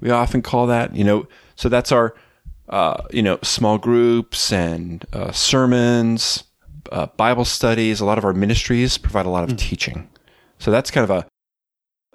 We 0.00 0.10
often 0.10 0.40
call 0.40 0.66
that, 0.68 0.96
you 0.96 1.04
know, 1.04 1.28
so 1.56 1.68
that's 1.68 1.92
our 1.92 2.14
uh, 2.68 3.02
you 3.10 3.22
know, 3.22 3.38
small 3.42 3.78
groups 3.78 4.52
and 4.52 5.04
uh, 5.12 5.32
sermons, 5.32 6.44
uh, 6.92 7.06
Bible 7.16 7.44
studies. 7.44 8.00
A 8.00 8.04
lot 8.04 8.18
of 8.18 8.24
our 8.24 8.32
ministries 8.32 8.98
provide 8.98 9.26
a 9.26 9.30
lot 9.30 9.44
of 9.44 9.50
mm. 9.50 9.58
teaching. 9.58 10.08
So 10.58 10.70
that's 10.70 10.90
kind 10.90 11.04
of 11.04 11.10
a 11.10 11.26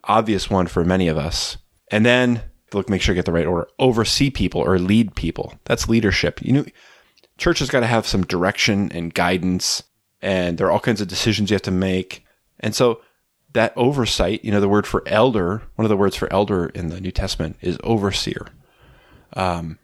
obvious 0.03 0.49
one 0.49 0.67
for 0.67 0.83
many 0.83 1.07
of 1.07 1.17
us. 1.17 1.57
And 1.91 2.05
then 2.05 2.43
look, 2.73 2.89
make 2.89 3.01
sure 3.01 3.13
you 3.13 3.19
get 3.19 3.25
the 3.25 3.31
right 3.31 3.45
order. 3.45 3.67
Oversee 3.79 4.29
people 4.29 4.61
or 4.61 4.79
lead 4.79 5.15
people. 5.15 5.53
That's 5.65 5.89
leadership. 5.89 6.41
You 6.41 6.53
know, 6.53 6.65
church 7.37 7.59
has 7.59 7.69
got 7.69 7.81
to 7.81 7.87
have 7.87 8.07
some 8.07 8.23
direction 8.23 8.91
and 8.91 9.13
guidance, 9.13 9.83
and 10.21 10.57
there 10.57 10.67
are 10.67 10.71
all 10.71 10.79
kinds 10.79 11.01
of 11.01 11.07
decisions 11.07 11.49
you 11.49 11.55
have 11.55 11.61
to 11.63 11.71
make. 11.71 12.25
And 12.59 12.75
so 12.75 13.01
that 13.53 13.73
oversight, 13.75 14.43
you 14.43 14.51
know, 14.51 14.61
the 14.61 14.69
word 14.69 14.87
for 14.87 15.03
elder, 15.05 15.63
one 15.75 15.85
of 15.85 15.89
the 15.89 15.97
words 15.97 16.15
for 16.15 16.31
elder 16.31 16.67
in 16.67 16.89
the 16.89 17.01
New 17.01 17.11
Testament 17.11 17.57
is 17.61 17.77
overseer. 17.83 18.47
Um, 19.33 19.79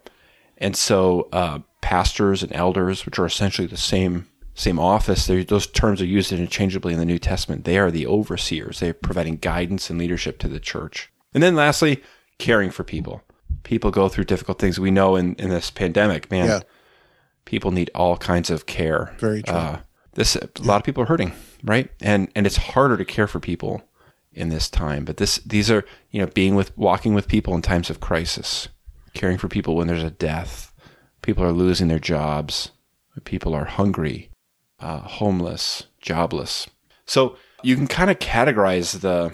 and 0.60 0.76
so, 0.76 1.30
uh, 1.32 1.60
pastors 1.82 2.44
and 2.44 2.54
elders, 2.54 3.06
which 3.06 3.18
are 3.18 3.26
essentially 3.26 3.68
the 3.68 3.78
same 3.78 4.28
same 4.54 4.78
office, 4.78 5.26
those 5.26 5.68
terms 5.68 6.02
are 6.02 6.06
used 6.06 6.34
interchangeably 6.34 6.92
in 6.92 7.00
the 7.00 7.06
New 7.06 7.18
Testament. 7.18 7.64
They 7.64 7.80
are 7.80 7.90
the 7.90 8.06
overseers. 8.06 8.82
They're 8.82 8.94
providing 8.94 9.38
guidance 9.38 9.90
and 9.90 9.98
leadership 9.98 10.38
to 10.40 10.50
the 10.50 10.60
church. 10.60 11.10
And 11.34 11.42
then, 11.42 11.56
lastly, 11.56 12.04
caring 12.40 12.70
for 12.70 12.84
people. 12.84 13.22
People 13.64 13.90
go 13.90 14.10
through 14.10 14.26
difficult 14.26 14.60
things. 14.60 14.78
We 14.78 14.92
know 14.92 15.16
in, 15.16 15.36
in 15.36 15.50
this 15.50 15.72
pandemic, 15.72 16.30
man, 16.30 16.48
yeah. 16.48 16.60
people 17.46 17.72
need 17.72 17.90
all 17.96 18.18
kinds 18.18 18.50
of 18.50 18.66
care. 18.66 19.16
Very 19.18 19.44
true. 19.44 19.56
Uh, 19.56 19.80
this 20.16 20.36
a 20.36 20.50
yeah. 20.60 20.68
lot 20.68 20.78
of 20.78 20.84
people 20.84 21.04
are 21.04 21.08
hurting, 21.08 21.32
right? 21.64 21.90
And 22.02 22.30
and 22.36 22.46
it's 22.46 22.58
harder 22.58 22.98
to 22.98 23.06
care 23.06 23.28
for 23.28 23.40
people 23.40 23.82
in 24.34 24.50
this 24.50 24.70
time. 24.70 25.06
But 25.06 25.18
this 25.18 25.38
these 25.38 25.72
are 25.72 25.86
you 26.12 26.20
know 26.20 26.28
being 26.28 26.56
with 26.56 26.78
walking 26.78 27.14
with 27.14 27.30
people 27.30 27.56
in 27.56 27.62
times 27.62 27.90
of 27.90 28.02
crisis 28.02 28.68
caring 29.14 29.38
for 29.38 29.48
people 29.48 29.76
when 29.76 29.88
there's 29.88 30.04
a 30.04 30.12
death. 30.12 30.74
People 31.22 31.44
are 31.44 31.52
losing 31.52 31.88
their 31.88 32.00
jobs. 32.00 32.72
People 33.26 33.54
are 33.54 33.66
hungry, 33.66 34.30
uh, 34.80 35.00
homeless, 35.00 35.88
jobless. 36.00 36.68
So 37.06 37.36
you 37.64 37.76
can 37.76 37.88
kind 37.88 38.10
of 38.10 38.20
categorize 38.20 39.02
the 39.02 39.34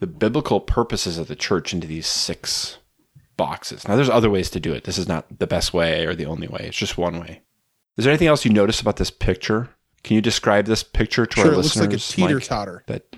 the 0.00 0.06
biblical 0.06 0.60
purposes 0.60 1.16
of 1.16 1.28
the 1.28 1.36
church 1.36 1.72
into 1.72 1.86
these 1.86 2.06
six 2.08 2.78
boxes. 3.36 3.86
Now, 3.86 3.94
there's 3.96 4.10
other 4.10 4.30
ways 4.30 4.50
to 4.50 4.60
do 4.60 4.72
it. 4.72 4.84
This 4.84 4.98
is 4.98 5.06
not 5.06 5.38
the 5.38 5.46
best 5.46 5.72
way 5.72 6.04
or 6.04 6.14
the 6.14 6.26
only 6.26 6.48
way. 6.48 6.64
It's 6.64 6.76
just 6.76 6.98
one 6.98 7.20
way. 7.20 7.40
Is 7.96 8.04
there 8.04 8.12
anything 8.12 8.28
else 8.28 8.44
you 8.44 8.52
notice 8.52 8.80
about 8.80 8.96
this 8.96 9.10
picture? 9.10 9.70
Can 10.02 10.16
you 10.16 10.20
describe 10.20 10.66
this 10.66 10.82
picture 10.82 11.24
to 11.24 11.34
Sure, 11.36 11.46
our 11.46 11.52
it 11.52 11.56
looks 11.56 11.76
like 11.76 11.92
a 11.92 11.98
teeter 11.98 12.40
totter, 12.40 12.82
That 12.88 13.14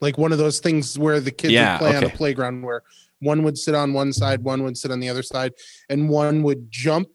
like 0.00 0.16
one 0.16 0.32
of 0.32 0.38
those 0.38 0.60
things 0.60 0.98
where 0.98 1.18
the 1.20 1.32
kids 1.32 1.52
Yeah, 1.52 1.74
would 1.74 1.78
play 1.88 1.96
on 1.96 2.04
a 2.04 2.10
playground 2.10 2.62
where 2.62 2.82
one 3.20 3.42
would 3.42 3.58
sit 3.58 3.74
on 3.74 3.92
one 3.92 4.12
side, 4.12 4.42
one 4.42 4.62
would 4.64 4.76
sit 4.78 4.90
on 4.90 5.00
the 5.00 5.08
other 5.08 5.22
side, 5.22 5.52
and 5.88 6.08
one 6.08 6.42
would 6.42 6.70
jump, 6.70 7.08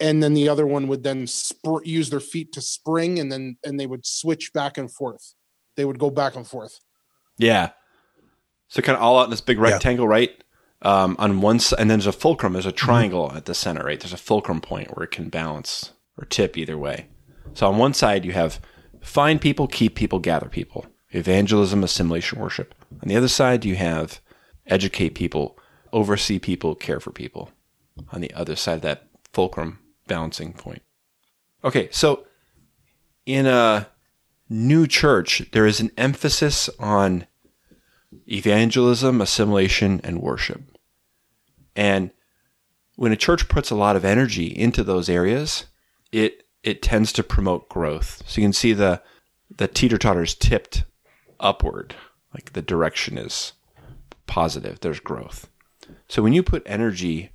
and 0.00 0.22
then 0.22 0.34
the 0.34 0.48
other 0.48 0.66
one 0.66 0.88
would 0.88 1.02
then 1.02 1.24
spr- 1.26 1.84
use 1.84 2.10
their 2.10 2.20
feet 2.20 2.52
to 2.52 2.60
spring, 2.60 3.18
and 3.18 3.30
then 3.30 3.56
and 3.64 3.78
they 3.78 3.86
would 3.86 4.04
switch 4.06 4.52
back 4.52 4.76
and 4.78 4.90
forth. 4.92 5.34
They 5.76 5.84
would 5.84 5.98
go 5.98 6.10
back 6.10 6.36
and 6.36 6.46
forth. 6.46 6.80
Yeah. 7.38 7.70
So 8.68 8.82
kind 8.82 8.96
of 8.96 9.02
all 9.02 9.18
out 9.18 9.24
in 9.24 9.30
this 9.30 9.40
big 9.40 9.58
Yeah. 9.58 9.64
rectangle, 9.64 10.08
right? 10.08 10.30
Um, 10.82 11.16
on 11.18 11.40
one 11.40 11.58
side, 11.58 11.80
and 11.80 11.90
then 11.90 11.98
there's 12.00 12.06
a 12.06 12.12
fulcrum. 12.12 12.52
There's 12.52 12.66
a 12.66 12.70
Mm-hmm. 12.70 12.84
triangle 12.86 13.32
at 13.34 13.44
the 13.46 13.54
center, 13.54 13.84
right? 13.84 13.98
There's 14.00 14.12
a 14.12 14.16
fulcrum 14.18 14.60
point 14.60 14.96
where 14.96 15.04
it 15.04 15.10
can 15.10 15.28
balance 15.28 15.92
or 16.18 16.24
tip 16.24 16.56
either 16.58 16.76
way. 16.76 17.06
So 17.54 17.66
on 17.68 17.78
one 17.78 17.94
side, 17.94 18.24
you 18.24 18.32
have 18.32 18.60
find 19.00 19.40
people, 19.40 19.66
keep 19.68 19.94
people, 19.94 20.18
gather 20.18 20.48
people, 20.48 20.84
evangelism, 21.10 21.84
assimilation, 21.84 22.38
worship. 22.40 22.74
On 23.02 23.08
the 23.08 23.16
other 23.16 23.28
side, 23.28 23.64
you 23.64 23.76
have 23.76 24.20
educate 24.66 25.14
people, 25.14 25.58
oversee 25.92 26.38
people, 26.38 26.74
care 26.74 27.00
for 27.00 27.10
people. 27.10 27.50
On 28.12 28.20
the 28.20 28.32
other 28.34 28.56
side 28.56 28.74
of 28.74 28.82
that 28.82 29.08
fulcrum 29.32 29.78
balancing 30.06 30.52
point. 30.52 30.82
Okay, 31.64 31.88
so 31.90 32.26
in 33.24 33.46
a 33.46 33.88
new 34.48 34.86
church, 34.86 35.48
there 35.52 35.66
is 35.66 35.80
an 35.80 35.90
emphasis 35.96 36.68
on 36.78 37.26
evangelism, 38.28 39.20
assimilation, 39.20 40.00
and 40.04 40.20
worship. 40.20 40.62
And 41.74 42.10
when 42.96 43.12
a 43.12 43.16
church 43.16 43.48
puts 43.48 43.70
a 43.70 43.76
lot 43.76 43.96
of 43.96 44.04
energy 44.04 44.46
into 44.46 44.82
those 44.82 45.08
areas, 45.08 45.66
it 46.12 46.44
it 46.62 46.82
tends 46.82 47.12
to 47.12 47.22
promote 47.22 47.68
growth. 47.68 48.22
So 48.26 48.40
you 48.40 48.46
can 48.46 48.52
see 48.52 48.72
the 48.72 49.02
the 49.54 49.68
teeter 49.68 49.98
totters 49.98 50.34
tipped 50.34 50.84
upward, 51.38 51.94
like 52.34 52.52
the 52.52 52.62
direction 52.62 53.18
is 53.18 53.52
positive. 54.26 54.80
There's 54.80 55.00
growth. 55.00 55.48
So 56.08 56.22
when 56.22 56.32
you 56.32 56.42
put 56.42 56.62
energy 56.66 57.30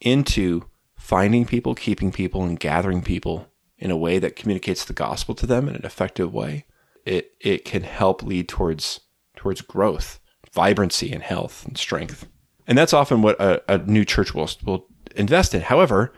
into 0.00 0.64
finding 0.96 1.44
people, 1.44 1.74
keeping 1.74 2.12
people, 2.12 2.44
and 2.44 2.58
gathering 2.58 3.02
people 3.02 3.48
in 3.78 3.90
a 3.90 3.96
way 3.96 4.18
that 4.18 4.36
communicates 4.36 4.84
the 4.84 4.92
gospel 4.92 5.34
to 5.36 5.46
them 5.46 5.68
in 5.68 5.74
an 5.74 5.84
effective 5.84 6.32
way, 6.32 6.64
it 7.04 7.34
it 7.40 7.64
can 7.64 7.82
help 7.82 8.22
lead 8.22 8.48
towards 8.48 9.00
towards 9.36 9.62
growth, 9.62 10.20
vibrancy, 10.52 11.12
and 11.12 11.22
health 11.22 11.64
and 11.66 11.78
strength. 11.78 12.28
And 12.66 12.76
that's 12.76 12.92
often 12.92 13.22
what 13.22 13.40
a, 13.40 13.62
a 13.72 13.78
new 13.78 14.04
church 14.04 14.34
will 14.34 14.50
will 14.64 14.86
invest 15.16 15.54
in. 15.54 15.62
However, 15.62 16.12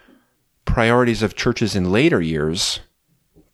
priorities 0.65 1.23
of 1.23 1.37
churches 1.37 1.77
in 1.77 1.93
later 1.93 2.21
years 2.21 2.81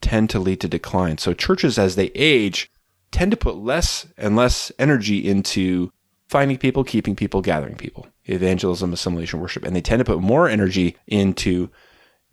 tend 0.00 0.30
to 0.30 0.38
lead 0.38 0.60
to 0.60 0.68
decline. 0.68 1.18
So 1.18 1.34
churches 1.34 1.78
as 1.78 1.96
they 1.96 2.10
age 2.14 2.70
tend 3.10 3.30
to 3.30 3.36
put 3.36 3.56
less 3.56 4.06
and 4.16 4.36
less 4.36 4.72
energy 4.78 5.28
into 5.28 5.92
finding 6.28 6.58
people, 6.58 6.84
keeping 6.84 7.16
people, 7.16 7.40
gathering 7.40 7.76
people, 7.76 8.06
evangelism, 8.24 8.92
assimilation, 8.92 9.40
worship, 9.40 9.64
and 9.64 9.74
they 9.74 9.80
tend 9.80 10.00
to 10.00 10.04
put 10.04 10.20
more 10.20 10.48
energy 10.48 10.96
into 11.06 11.70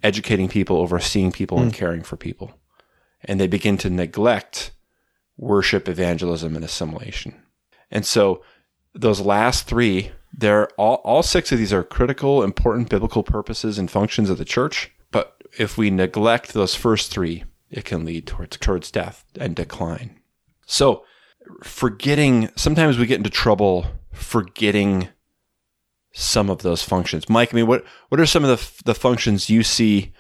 educating 0.03 0.47
people, 0.49 0.77
overseeing 0.77 1.31
people, 1.31 1.59
and 1.59 1.71
hmm. 1.71 1.77
caring 1.77 2.03
for 2.03 2.17
people. 2.17 2.59
And 3.23 3.39
they 3.39 3.47
begin 3.47 3.77
to 3.79 3.89
neglect 3.89 4.71
worship, 5.37 5.87
evangelism, 5.87 6.55
and 6.55 6.63
assimilation. 6.63 7.41
And 7.89 8.05
so 8.05 8.43
those 8.93 9.19
last 9.19 9.67
three, 9.67 10.11
they're 10.31 10.67
all, 10.77 10.95
all 11.03 11.23
six 11.23 11.51
of 11.51 11.57
these 11.57 11.73
are 11.73 11.83
critical, 11.83 12.43
important 12.43 12.89
biblical 12.89 13.23
purposes 13.23 13.77
and 13.77 13.89
functions 13.89 14.29
of 14.29 14.37
the 14.37 14.45
church. 14.45 14.91
But 15.11 15.35
if 15.57 15.77
we 15.77 15.89
neglect 15.89 16.53
those 16.53 16.75
first 16.75 17.11
three, 17.11 17.45
it 17.69 17.85
can 17.85 18.05
lead 18.05 18.27
towards 18.27 18.57
towards 18.57 18.91
death 18.91 19.25
and 19.39 19.55
decline. 19.55 20.19
So 20.65 21.03
forgetting 21.63 22.49
sometimes 22.55 22.97
we 22.97 23.05
get 23.05 23.17
into 23.17 23.29
trouble 23.29 23.85
forgetting 24.15 25.09
some 26.13 26.49
of 26.49 26.61
those 26.61 26.81
functions. 26.81 27.27
Mike, 27.27 27.53
I 27.53 27.55
mean, 27.55 27.67
what 27.67 27.85
what 28.09 28.19
are 28.19 28.25
some 28.25 28.43
of 28.45 28.49
the 28.49 28.83
the 28.85 28.95
functions 28.95 29.49
you 29.49 29.63
see 29.63 30.13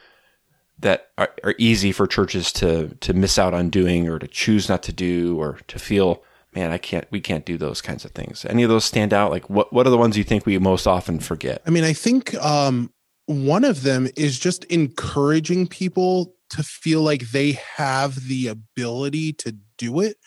that 0.79 1.09
are, 1.17 1.31
are 1.43 1.55
easy 1.57 1.91
for 1.91 2.05
churches 2.05 2.51
to 2.53 2.89
to 2.99 3.13
miss 3.13 3.39
out 3.39 3.53
on 3.53 3.69
doing, 3.69 4.09
or 4.09 4.19
to 4.19 4.27
choose 4.27 4.67
not 4.67 4.83
to 4.83 4.93
do, 4.93 5.39
or 5.39 5.59
to 5.67 5.79
feel, 5.79 6.21
man, 6.53 6.71
I 6.71 6.77
can't, 6.77 7.07
we 7.11 7.21
can't 7.21 7.45
do 7.45 7.57
those 7.57 7.81
kinds 7.81 8.03
of 8.03 8.11
things. 8.11 8.45
Any 8.45 8.63
of 8.63 8.69
those 8.69 8.83
stand 8.83 9.13
out? 9.13 9.31
Like, 9.31 9.49
what 9.49 9.71
what 9.71 9.87
are 9.87 9.91
the 9.91 9.97
ones 9.97 10.17
you 10.17 10.25
think 10.25 10.45
we 10.45 10.57
most 10.59 10.85
often 10.85 11.19
forget? 11.19 11.61
I 11.65 11.69
mean, 11.69 11.85
I 11.85 11.93
think 11.93 12.35
um, 12.35 12.91
one 13.25 13.63
of 13.63 13.83
them 13.83 14.09
is 14.17 14.37
just 14.37 14.65
encouraging 14.65 15.67
people 15.67 16.35
to 16.49 16.61
feel 16.61 17.01
like 17.01 17.31
they 17.31 17.53
have 17.77 18.27
the 18.27 18.47
ability 18.47 19.33
to 19.33 19.55
do 19.77 20.01
it. 20.01 20.17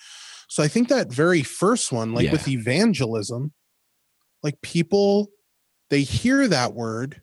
So 0.59 0.65
I 0.65 0.67
think 0.67 0.88
that 0.88 1.12
very 1.12 1.45
first 1.45 1.93
one, 1.93 2.12
like 2.15 2.25
Yeah. 2.25 2.33
with 2.33 2.49
evangelism, 2.49 3.53
like 4.43 4.61
people, 4.61 5.29
they 5.88 6.03
hear 6.03 6.49
that 6.49 6.75
word, 6.75 7.23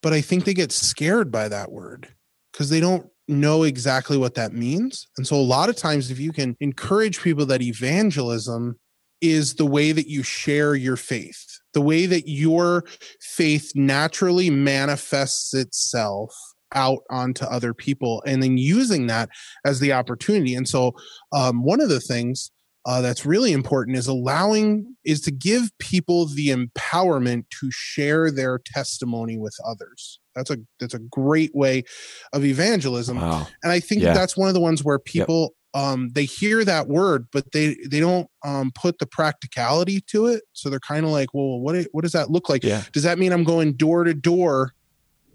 but 0.00 0.14
I 0.14 0.22
think 0.22 0.46
they 0.46 0.54
get 0.54 0.72
scared 0.72 1.30
by 1.30 1.50
that 1.50 1.70
word 1.70 2.14
because 2.50 2.70
they 2.70 2.80
don't 2.80 3.06
know 3.28 3.64
exactly 3.64 4.16
what 4.16 4.32
that 4.36 4.54
means. 4.54 5.06
And 5.18 5.26
so 5.26 5.36
a 5.36 5.44
lot 5.44 5.68
of 5.68 5.76
times, 5.76 6.10
if 6.10 6.18
you 6.18 6.32
can 6.32 6.56
encourage 6.58 7.20
people 7.20 7.44
that 7.44 7.60
evangelism 7.60 8.76
is 9.20 9.56
the 9.56 9.66
way 9.66 9.92
that 9.92 10.08
you 10.08 10.22
share 10.22 10.74
your 10.74 10.96
faith, 10.96 11.44
the 11.74 11.82
way 11.82 12.06
that 12.06 12.30
your 12.30 12.84
faith 13.20 13.72
naturally 13.74 14.48
manifests 14.48 15.52
itself 15.52 16.34
out 16.74 17.00
onto 17.10 17.44
other 17.44 17.72
people, 17.74 18.22
and 18.26 18.42
then 18.42 18.56
using 18.58 19.06
that 19.08 19.28
as 19.64 19.80
the 19.80 19.92
opportunity. 19.92 20.54
And 20.54 20.68
so, 20.68 20.94
um, 21.32 21.62
one 21.64 21.80
of 21.80 21.88
the 21.88 22.00
things 22.00 22.50
uh, 22.86 23.00
that's 23.00 23.24
really 23.24 23.52
important 23.52 23.96
is 23.96 24.06
allowing 24.06 24.94
is 25.04 25.20
to 25.22 25.30
give 25.30 25.70
people 25.78 26.26
the 26.26 26.48
empowerment 26.48 27.44
to 27.60 27.70
share 27.70 28.30
their 28.30 28.60
testimony 28.64 29.38
with 29.38 29.56
others. 29.66 30.20
That's 30.34 30.50
a 30.50 30.58
that's 30.80 30.92
a 30.94 30.98
great 30.98 31.54
way 31.54 31.84
of 32.32 32.44
evangelism 32.44 33.20
Wow. 33.20 33.46
and 33.62 33.70
i 33.72 33.78
think 33.80 34.02
Yeah. 34.02 34.12
that's 34.14 34.36
one 34.36 34.48
of 34.48 34.54
the 34.54 34.60
ones 34.60 34.82
where 34.82 34.98
people 34.98 35.54
um 35.72 36.10
they 36.14 36.24
hear 36.24 36.64
that 36.64 36.88
word 36.88 37.26
but 37.32 37.52
they 37.52 37.76
they 37.88 38.00
don't 38.00 38.28
um 38.44 38.72
put 38.74 38.98
the 38.98 39.06
practicality 39.06 40.00
to 40.08 40.26
it 40.26 40.42
so 40.52 40.68
they're 40.68 40.80
kind 40.80 41.04
of 41.06 41.12
like 41.12 41.32
well 41.34 41.60
what 41.60 41.86
what 41.92 42.02
does 42.02 42.12
that 42.12 42.30
look 42.32 42.48
like 42.48 42.64
Yeah. 42.64 42.82
does 42.92 43.04
that 43.04 43.16
mean 43.18 43.32
i'm 43.32 43.44
going 43.44 43.74
door 43.74 44.02
to 44.04 44.12
door 44.12 44.72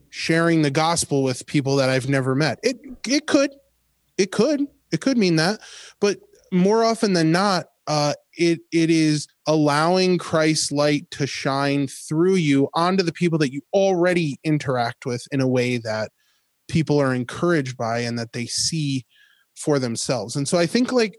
sharing 0.10 0.62
the 0.62 0.72
gospel 0.72 1.24
with 1.24 1.46
people 1.46 1.76
that 1.78 1.90
i've 1.90 2.10
never 2.10 2.36
met. 2.36 2.60
It 2.64 2.78
it 3.08 3.28
could 3.28 3.52
it 4.18 4.32
could 4.32 4.66
it 4.92 5.02
could 5.02 5.18
mean 5.18 5.36
that 5.38 5.60
but 6.00 6.18
more 6.52 6.84
often 6.84 7.14
than 7.14 7.32
not 7.32 7.68
uh 7.88 8.14
it 8.34 8.60
it 8.72 8.90
is 8.90 9.28
allowing 9.48 10.18
christ's 10.18 10.72
light 10.72 11.10
to 11.12 11.28
shine 11.28 11.88
through 11.88 12.36
you 12.36 12.70
onto 12.74 13.04
the 13.04 13.14
people 13.14 13.38
that 13.40 13.54
you 13.54 13.62
already 13.74 14.40
interact 14.44 15.06
with 15.06 15.24
in 15.32 15.42
a 15.42 15.48
way 15.48 15.78
that 15.78 16.12
people 16.68 17.00
are 17.00 17.14
encouraged 17.14 17.78
by 17.78 18.00
and 18.00 18.18
that 18.18 18.32
they 18.34 18.46
see 18.46 19.06
for 19.56 19.80
themselves. 19.80 20.36
And 20.36 20.48
so 20.48 20.58
i 20.58 20.66
think 20.66 20.92
like 20.92 21.16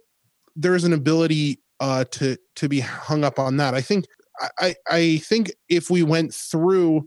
there's 0.57 0.85
an 0.85 0.93
ability 0.93 1.61
uh 1.81 2.05
to 2.11 2.37
to 2.57 2.69
be 2.69 2.81
hung 2.81 3.25
up 3.25 3.39
on 3.39 3.57
that. 3.59 3.75
I 3.75 3.81
think 3.81 4.05
I- 4.41 4.51
i 4.61 4.75
i 4.91 5.17
think 5.19 5.53
if 5.69 5.91
we 5.91 6.03
went 6.03 6.35
through 6.35 7.07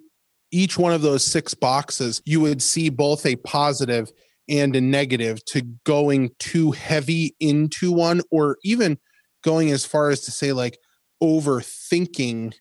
each 0.53 0.77
one 0.77 0.93
of 0.93 1.01
those 1.01 1.25
six 1.25 1.53
boxes 1.53 2.21
you 2.25 2.39
would 2.39 2.61
see 2.61 2.89
both 2.89 3.25
a 3.25 3.35
positive 3.37 4.11
and 4.47 4.75
a 4.75 4.81
negative 4.81 5.43
to 5.45 5.61
going 5.83 6.29
too 6.37 6.71
heavy 6.71 7.35
into 7.39 7.91
one 7.91 8.21
or 8.31 8.57
even 8.63 8.97
going 9.43 9.71
as 9.71 9.83
far 9.83 10.09
as 10.09 10.21
to 10.21 10.31
say 10.31 10.53
like 10.53 10.77
overthinking 11.21 12.53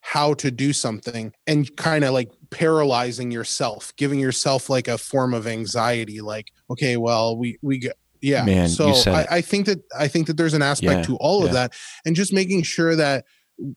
how 0.00 0.34
to 0.34 0.50
do 0.50 0.72
something 0.72 1.32
and 1.46 1.74
kind 1.76 2.04
of 2.04 2.12
like 2.12 2.30
paralyzing 2.50 3.30
yourself 3.30 3.92
giving 3.96 4.20
yourself 4.20 4.70
like 4.70 4.88
a 4.88 4.98
form 4.98 5.34
of 5.34 5.46
anxiety 5.46 6.20
like 6.20 6.52
okay 6.70 6.96
well 6.96 7.36
we 7.36 7.58
we 7.62 7.78
get 7.78 7.96
yeah 8.20 8.44
Man, 8.44 8.68
so 8.68 8.92
I. 9.10 9.26
I 9.30 9.40
think 9.40 9.66
that 9.66 9.80
i 9.98 10.06
think 10.06 10.26
that 10.28 10.36
there's 10.36 10.54
an 10.54 10.62
aspect 10.62 11.00
Yeah, 11.00 11.02
to 11.06 11.16
all 11.16 11.44
of 11.44 11.52
that 11.52 11.72
and 12.04 12.14
just 12.14 12.32
making 12.32 12.62
sure 12.62 12.94
that 12.94 13.24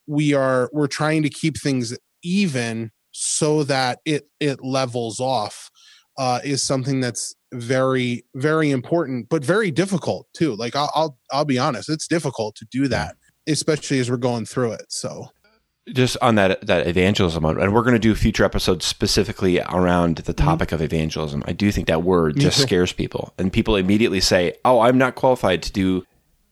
we 0.08 0.34
are 0.34 0.70
we're 0.74 0.88
trying 0.88 1.24
to 1.24 1.30
keep 1.30 1.58
things 1.58 1.98
even 2.24 2.92
so 3.18 3.64
that 3.64 4.00
it 4.06 4.28
it 4.42 4.60
levels 4.64 5.20
off 5.22 5.72
uh 6.18 6.40
is 6.44 6.62
something 6.62 7.00
that's 7.00 7.34
very 7.54 8.26
very 8.36 8.72
important 8.72 9.30
but 9.30 9.44
very 9.44 9.72
difficult 9.72 10.28
too 10.34 10.54
like 10.56 10.76
i'll 10.76 10.92
i'll, 10.94 11.18
I'll 11.32 11.46
be 11.46 11.58
honest 11.58 11.88
it's 11.90 12.08
difficult 12.10 12.56
to 12.58 12.66
do 12.70 12.90
that 12.90 13.16
especially 13.48 14.00
as 14.00 14.12
we're 14.12 14.18
going 14.18 14.46
through 14.46 14.74
it 14.74 14.86
so 14.90 15.30
just 15.94 16.18
on 16.22 16.34
that 16.36 16.66
that 16.66 16.88
evangelism, 16.88 17.46
and 17.46 17.72
we're 17.72 17.84
going 17.84 17.94
to 17.94 18.00
do 18.00 18.16
future 18.16 18.44
episodes 18.44 18.86
specifically 18.86 19.60
around 19.62 20.18
the 20.18 20.34
topic 20.34 20.72
of 20.72 20.82
evangelism. 20.82 21.44
I 21.46 21.54
do 21.54 21.72
think 21.72 21.86
that 21.88 22.02
word 22.02 22.32
Mm-hmm. 22.34 22.40
Me 22.40 22.44
just 22.46 22.58
too. 22.58 22.64
scares 22.64 22.92
people, 22.92 23.34
and 23.38 23.54
people 23.54 23.76
immediately 23.76 24.20
say, 24.20 24.54
"Oh, 24.66 24.80
I'm 24.80 24.98
not 24.98 25.14
qualified 25.14 25.62
to 25.62 25.72
do 25.72 26.04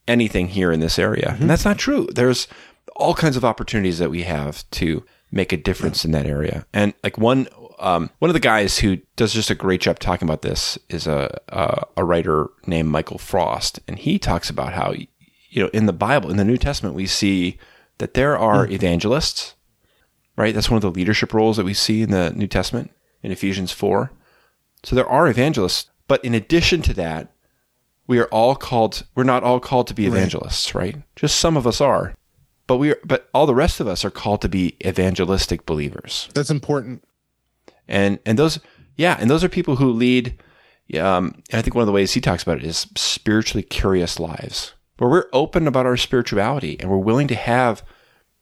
anything 0.06 0.46
here 0.46 0.70
in 0.70 0.78
this 0.78 1.00
area," 1.00 1.30
Mm-hmm. 1.30 1.40
and 1.42 1.50
that's 1.50 1.64
not 1.64 1.78
true. 1.78 2.06
There's 2.14 2.46
all 2.94 3.12
kinds 3.12 3.36
of 3.36 3.44
opportunities 3.44 3.98
that 3.98 4.08
we 4.08 4.22
have 4.22 4.62
to 4.70 5.04
make 5.34 5.52
a 5.52 5.56
difference 5.56 6.04
in 6.04 6.12
that 6.12 6.26
area. 6.26 6.64
And 6.72 6.94
like 7.02 7.18
one 7.18 7.48
um, 7.80 8.08
one 8.20 8.30
of 8.30 8.34
the 8.34 8.40
guys 8.40 8.78
who 8.78 8.98
does 9.16 9.34
just 9.34 9.50
a 9.50 9.54
great 9.54 9.80
job 9.80 9.98
talking 9.98 10.26
about 10.26 10.42
this 10.42 10.78
is 10.88 11.06
a, 11.06 11.40
a 11.48 11.84
a 11.98 12.04
writer 12.04 12.48
named 12.66 12.88
Michael 12.88 13.18
Frost, 13.18 13.80
and 13.88 13.98
he 13.98 14.18
talks 14.18 14.48
about 14.48 14.72
how 14.72 14.92
you 14.92 15.62
know 15.62 15.70
in 15.74 15.86
the 15.86 15.92
Bible 15.92 16.30
in 16.30 16.36
the 16.36 16.44
New 16.44 16.56
Testament 16.56 16.94
we 16.94 17.06
see 17.06 17.58
that 17.98 18.14
there 18.14 18.38
are 18.38 18.66
evangelists, 18.66 19.54
right? 20.36 20.54
That's 20.54 20.70
one 20.70 20.76
of 20.76 20.82
the 20.82 20.90
leadership 20.90 21.34
roles 21.34 21.56
that 21.56 21.66
we 21.66 21.74
see 21.74 22.02
in 22.02 22.10
the 22.10 22.30
New 22.30 22.46
Testament 22.46 22.92
in 23.22 23.32
Ephesians 23.32 23.72
four. 23.72 24.12
So 24.84 24.94
there 24.94 25.08
are 25.08 25.28
evangelists, 25.28 25.90
but 26.06 26.24
in 26.24 26.34
addition 26.34 26.80
to 26.82 26.94
that, 26.94 27.32
we 28.06 28.18
are 28.20 28.26
all 28.26 28.54
called. 28.54 29.04
We're 29.16 29.24
not 29.24 29.42
all 29.42 29.58
called 29.58 29.88
to 29.88 29.94
be 29.94 30.06
evangelists, 30.06 30.74
right? 30.74 30.96
Just 31.16 31.40
some 31.40 31.56
of 31.56 31.66
us 31.66 31.80
are, 31.80 32.14
but 32.66 32.76
we 32.78 32.90
are. 32.92 32.98
But 33.04 33.28
all 33.34 33.46
the 33.46 33.54
rest 33.54 33.80
of 33.80 33.86
us 33.88 34.04
are 34.04 34.10
called 34.10 34.40
to 34.42 34.48
be 34.48 34.76
evangelistic 34.86 35.66
believers 35.66 36.28
That's 36.34 36.50
important. 36.50 37.04
and 37.88 38.18
and 38.26 38.38
those 38.38 38.58
yeah 38.96 39.16
and 39.20 39.28
those 39.30 39.44
are 39.44 39.48
people 39.48 39.76
who 39.76 39.90
lead 39.92 40.38
um, 40.98 41.42
and 41.50 41.58
i 41.58 41.62
think 41.62 41.74
one 41.74 41.82
of 41.82 41.86
the 41.86 41.92
ways 41.92 42.12
he 42.12 42.20
talks 42.20 42.42
about 42.42 42.58
it 42.58 42.64
is 42.64 42.86
spiritually 42.96 43.62
curious 43.62 44.18
lives 44.20 44.74
where 44.98 45.10
we're 45.10 45.28
open 45.32 45.66
about 45.66 45.86
our 45.86 45.96
spirituality 45.96 46.76
and 46.80 46.88
we're 46.90 46.96
willing 46.98 47.26
to 47.28 47.34
have 47.34 47.82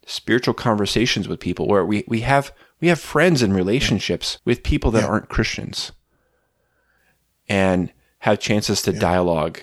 spiritual 0.06 0.52
conversations 0.54 1.28
with 1.28 1.38
people 1.40 1.66
where 1.68 1.84
we, 1.86 2.04
we 2.08 2.20
have 2.20 2.52
we 2.80 2.88
have 2.88 3.00
friends 3.00 3.42
and 3.42 3.54
relationships 3.54 4.38
with 4.44 4.62
people 4.62 4.90
that 4.90 5.02
Yeah. 5.02 5.08
aren't 5.08 5.28
christians 5.28 5.92
and 7.48 7.92
have 8.20 8.38
chances 8.38 8.82
to 8.82 8.92
dialogue 8.92 9.60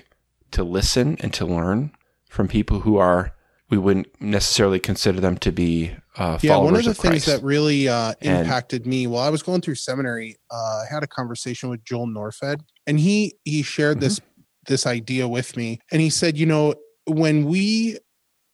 to 0.51 0.63
listen 0.63 1.17
and 1.19 1.33
to 1.33 1.45
learn 1.45 1.91
from 2.29 2.47
people 2.47 2.81
who 2.81 2.97
are 2.97 3.33
we 3.69 3.77
wouldn't 3.77 4.07
necessarily 4.21 4.79
consider 4.79 5.19
them 5.19 5.37
to 5.37 5.51
be 5.51 5.91
uh, 6.17 6.37
Yeah, 6.41 6.57
one 6.57 6.75
of 6.75 6.83
the 6.83 6.91
of 6.91 6.97
things 6.97 7.25
that 7.25 7.43
really 7.43 7.87
uh, 7.87 8.13
And- 8.21 8.39
impacted 8.39 8.85
me 8.85 9.07
while 9.07 9.23
I 9.23 9.29
was 9.29 9.43
going 9.43 9.61
through 9.61 9.75
seminary, 9.75 10.37
uh, 10.51 10.55
I 10.55 10.85
had 10.89 11.03
a 11.03 11.07
conversation 11.07 11.69
with 11.69 11.83
Joel 11.83 12.07
Norfed, 12.07 12.61
and 12.87 12.99
he 12.99 13.35
he 13.45 13.61
shared 13.61 13.99
this 13.99 14.19
this 14.67 14.85
idea 14.85 15.27
with 15.27 15.55
me, 15.57 15.79
and 15.91 16.01
he 16.01 16.09
said, 16.09 16.37
you 16.37 16.45
know, 16.45 16.75
when 17.05 17.45
we 17.45 17.97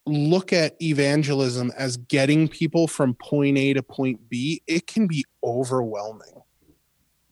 look 0.05 0.53
at 0.53 0.75
evangelism 0.81 1.71
as 1.77 1.97
getting 1.97 2.47
people 2.47 2.87
from 2.87 3.15
point 3.15 3.57
A 3.57 3.73
to 3.73 3.81
point 3.81 4.29
B, 4.29 4.61
it 4.67 4.85
can 4.87 5.07
be 5.07 5.25
overwhelming. 5.43 6.41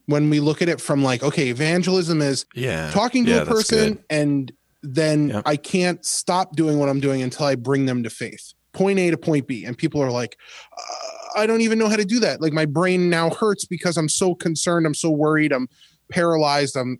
When 0.08 0.30
we 0.30 0.40
look 0.42 0.62
at 0.62 0.68
it 0.68 0.82
from 0.82 1.04
like, 1.04 1.24
okay, 1.24 1.50
evangelism 1.50 2.22
is 2.22 2.46
yeah. 2.56 2.90
talking 2.92 3.26
to 3.26 3.32
Yeah, 3.32 3.42
a 3.44 3.46
person 3.46 4.04
and 4.10 4.52
then 4.84 5.30
Yep. 5.30 5.44
I 5.46 5.56
can't 5.56 6.06
stop 6.06 6.56
doing 6.56 6.78
what 6.78 6.90
I'm 6.90 7.00
doing 7.00 7.22
until 7.22 7.46
I 7.46 7.56
bring 7.56 7.86
them 7.86 8.04
to 8.04 8.10
faith. 8.10 8.54
Point 8.74 9.00
A 9.00 9.12
to 9.12 9.18
point 9.18 9.48
B. 9.48 9.66
And 9.66 9.78
people 9.78 10.02
are 10.02 10.12
like, 10.12 10.38
uh, 10.78 11.40
I 11.40 11.48
don't 11.48 11.62
even 11.62 11.80
know 11.80 11.88
how 11.88 11.96
to 11.96 12.06
do 12.06 12.20
that. 12.20 12.42
Like 12.42 12.54
my 12.54 12.66
brain 12.66 13.10
now 13.10 13.30
hurts 13.30 13.66
because 13.66 13.98
I'm 13.98 14.10
so 14.10 14.36
concerned. 14.36 14.86
I'm 14.86 14.94
so 14.94 15.10
worried. 15.10 15.52
I'm 15.52 15.68
paralyzed. 16.10 16.76
I'm 16.76 17.00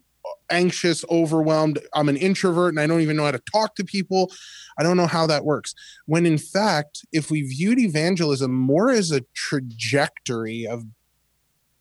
anxious, 0.50 1.04
overwhelmed. 1.10 1.80
I'm 1.94 2.10
an 2.10 2.18
introvert 2.18 2.70
and 2.70 2.80
I 2.80 2.88
don't 2.88 3.02
even 3.02 3.18
know 3.18 3.26
how 3.26 3.32
to 3.32 3.42
talk 3.52 3.76
to 3.76 3.84
people. 3.84 4.32
I 4.78 4.84
don't 4.84 4.98
know 4.98 5.08
how 5.08 5.28
that 5.28 5.46
works. 5.46 5.74
When 6.06 6.26
in 6.26 6.38
fact, 6.38 7.06
if 7.12 7.30
we 7.30 7.42
viewed 7.42 7.80
evangelism 7.80 8.54
more 8.54 8.90
as 8.90 9.12
a 9.12 9.22
trajectory 9.36 10.66
of 10.66 10.84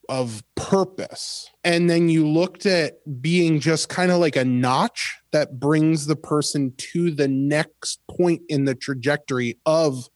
of 0.09 0.43
purpose. 0.57 1.51
And 1.65 1.89
then 1.89 2.09
you 2.09 2.27
looked 2.27 2.67
at 2.67 2.95
being 3.21 3.61
just 3.61 3.89
kind 3.89 4.11
of 4.11 4.19
like 4.19 4.37
a 4.37 4.45
notch 4.45 5.19
that 5.33 5.59
brings 5.59 6.07
the 6.07 6.17
person 6.17 6.75
to 6.77 7.11
the 7.11 7.29
next 7.29 8.01
point 8.09 8.43
in 8.49 8.65
the 8.65 8.75
trajectory 8.75 9.59
of 9.65 10.09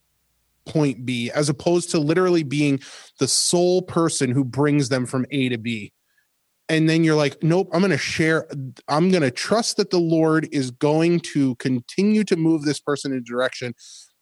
point 0.67 1.07
B 1.07 1.31
as 1.31 1.49
opposed 1.49 1.91
to 1.91 1.99
literally 1.99 2.43
being 2.43 2.81
the 3.19 3.29
sole 3.29 3.83
person 3.83 4.31
who 4.31 4.45
brings 4.45 4.89
them 4.89 5.07
from 5.07 5.27
A 5.31 5.49
to 5.49 5.59
B. 5.59 5.93
And 6.69 6.89
then 6.89 7.05
you're 7.05 7.15
like 7.15 7.41
nope 7.45 7.69
i'm 7.73 7.79
going 7.79 7.93
to 7.93 7.97
share 7.97 8.49
i'm 8.89 9.13
going 9.13 9.23
to 9.23 9.31
trust 9.31 9.77
that 9.77 9.91
the 9.91 10.01
lord 10.01 10.49
is 10.51 10.73
going 10.73 11.21
to 11.21 11.55
continue 11.57 12.25
to 12.25 12.35
move 12.35 12.63
this 12.63 12.81
person 12.81 13.13
in 13.13 13.23
direction 13.23 13.73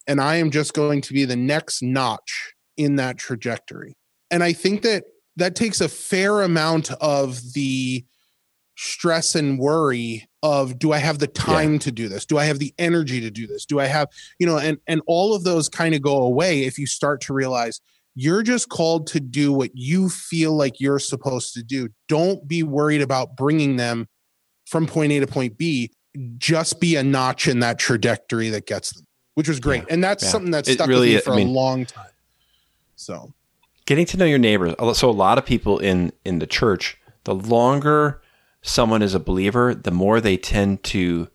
and 0.06 0.20
i 0.20 0.36
am 0.36 0.50
just 0.50 0.74
going 0.74 1.00
to 1.00 1.14
be 1.14 1.24
the 1.24 1.36
next 1.36 1.82
notch 1.82 2.52
in 2.76 2.96
that 2.96 3.16
trajectory. 3.16 3.96
And 4.30 4.44
i 4.44 4.52
think 4.52 4.82
that 4.82 5.04
that 5.36 5.54
takes 5.54 5.80
a 5.80 5.88
fair 5.88 6.42
amount 6.42 6.90
of 7.00 7.40
the 7.54 8.04
stress 8.76 9.34
and 9.34 9.58
worry 9.58 10.28
of 10.42 10.78
do 10.78 10.92
i 10.92 10.98
have 10.98 11.18
the 11.20 11.26
time 11.28 11.78
to 11.78 11.92
do 11.92 12.08
this? 12.08 12.26
Do 12.26 12.38
i 12.38 12.44
have 12.44 12.58
the 12.58 12.74
energy 12.78 13.20
to 13.20 13.30
do 13.30 13.46
this? 13.46 13.64
Do 13.64 13.80
i 13.80 13.86
have 13.86 14.08
you 14.38 14.46
know 14.46 14.58
and 14.58 14.78
and 14.86 15.00
all 15.06 15.34
of 15.34 15.44
those 15.44 15.68
kind 15.68 15.94
of 15.94 16.02
go 16.02 16.22
away 16.22 16.64
if 16.64 16.78
you 16.78 16.86
start 16.86 17.20
to 17.22 17.32
realize 17.32 17.80
you're 18.16 18.42
just 18.42 18.68
called 18.68 19.06
to 19.08 19.20
do 19.20 19.52
what 19.52 19.70
you 19.74 20.08
feel 20.08 20.56
like 20.56 20.80
you're 20.80 21.00
supposed 21.00 21.52
to 21.54 21.64
do. 21.64 21.88
Don't 22.08 22.46
be 22.46 22.62
worried 22.62 23.02
about 23.02 23.36
bringing 23.36 23.76
them 23.76 24.08
from 24.66 24.86
point 24.86 25.12
a 25.12 25.20
to 25.20 25.26
point 25.26 25.58
b. 25.58 25.90
Just 26.38 26.80
be 26.80 26.94
a 26.94 27.02
notch 27.02 27.48
in 27.48 27.58
that 27.60 27.78
trajectory 27.78 28.50
that 28.50 28.66
gets 28.66 28.92
them 28.92 29.04
which 29.34 29.48
was 29.48 29.60
great. 29.60 29.84
And 29.90 30.02
that's 30.02 30.22
yeah. 30.24 30.30
something 30.30 30.52
that 30.52 30.66
stuck 30.66 30.88
really- 30.88 31.14
with 31.14 31.16
me 31.16 31.20
for 31.22 31.32
I 31.32 31.36
mean- 31.36 31.48
a 31.48 31.52
long 31.52 31.86
time. 31.86 32.06
So 32.96 33.34
getting 33.86 34.06
to 34.06 34.16
know 34.16 34.24
your 34.24 34.38
neighbors. 34.38 34.74
So 34.96 35.08
a 35.08 35.12
lot 35.12 35.38
of 35.38 35.46
people 35.46 35.78
in 35.78 36.12
in 36.24 36.38
the 36.38 36.46
church, 36.46 36.96
the 37.24 37.34
longer 37.34 38.20
someone 38.62 39.02
is 39.02 39.14
a 39.14 39.20
believer, 39.20 39.74
the 39.74 39.90
more 39.90 40.20
they 40.20 40.36
tend 40.36 40.82
to 40.84 41.28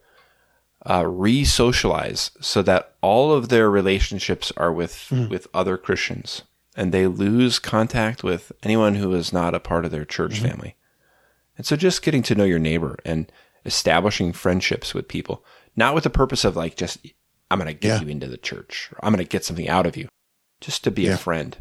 uh, 0.89 1.05
re-socialize, 1.05 2.31
so 2.41 2.62
that 2.62 2.95
all 3.01 3.33
of 3.33 3.49
their 3.49 3.69
relationships 3.69 4.51
are 4.57 4.71
with 4.71 5.12
with 5.29 5.47
other 5.53 5.77
Christians, 5.77 6.43
and 6.75 6.91
they 6.91 7.07
lose 7.07 7.59
contact 7.59 8.23
with 8.23 8.51
anyone 8.63 8.95
who 8.95 9.13
is 9.13 9.33
not 9.33 9.53
a 9.53 9.59
part 9.59 9.85
of 9.85 9.91
their 9.91 10.05
church 10.05 10.39
family. 10.39 10.75
And 11.57 11.65
so, 11.65 11.75
just 11.75 12.01
getting 12.01 12.23
to 12.23 12.35
know 12.35 12.45
your 12.45 12.59
neighbor 12.59 12.97
and 13.03 13.29
establishing 13.65 14.31
friendships 14.31 14.93
with 14.93 15.07
people, 15.09 15.43
not 15.75 15.93
with 15.93 16.05
the 16.05 16.09
purpose 16.09 16.45
of 16.45 16.55
like 16.55 16.77
just 16.77 16.99
I'm 17.51 17.59
going 17.59 17.67
to 17.67 17.73
get 17.73 17.88
Yeah. 17.88 18.01
you 18.01 18.07
into 18.07 18.27
the 18.27 18.38
church, 18.38 18.89
or 18.93 18.99
I'm 19.05 19.12
going 19.13 19.23
to 19.25 19.29
get 19.29 19.43
something 19.43 19.67
out 19.67 19.85
of 19.85 19.97
you, 19.97 20.07
just 20.62 20.83
to 20.85 20.91
be 20.91 21.03
Yeah. 21.03 21.15
a 21.15 21.17
friend 21.17 21.57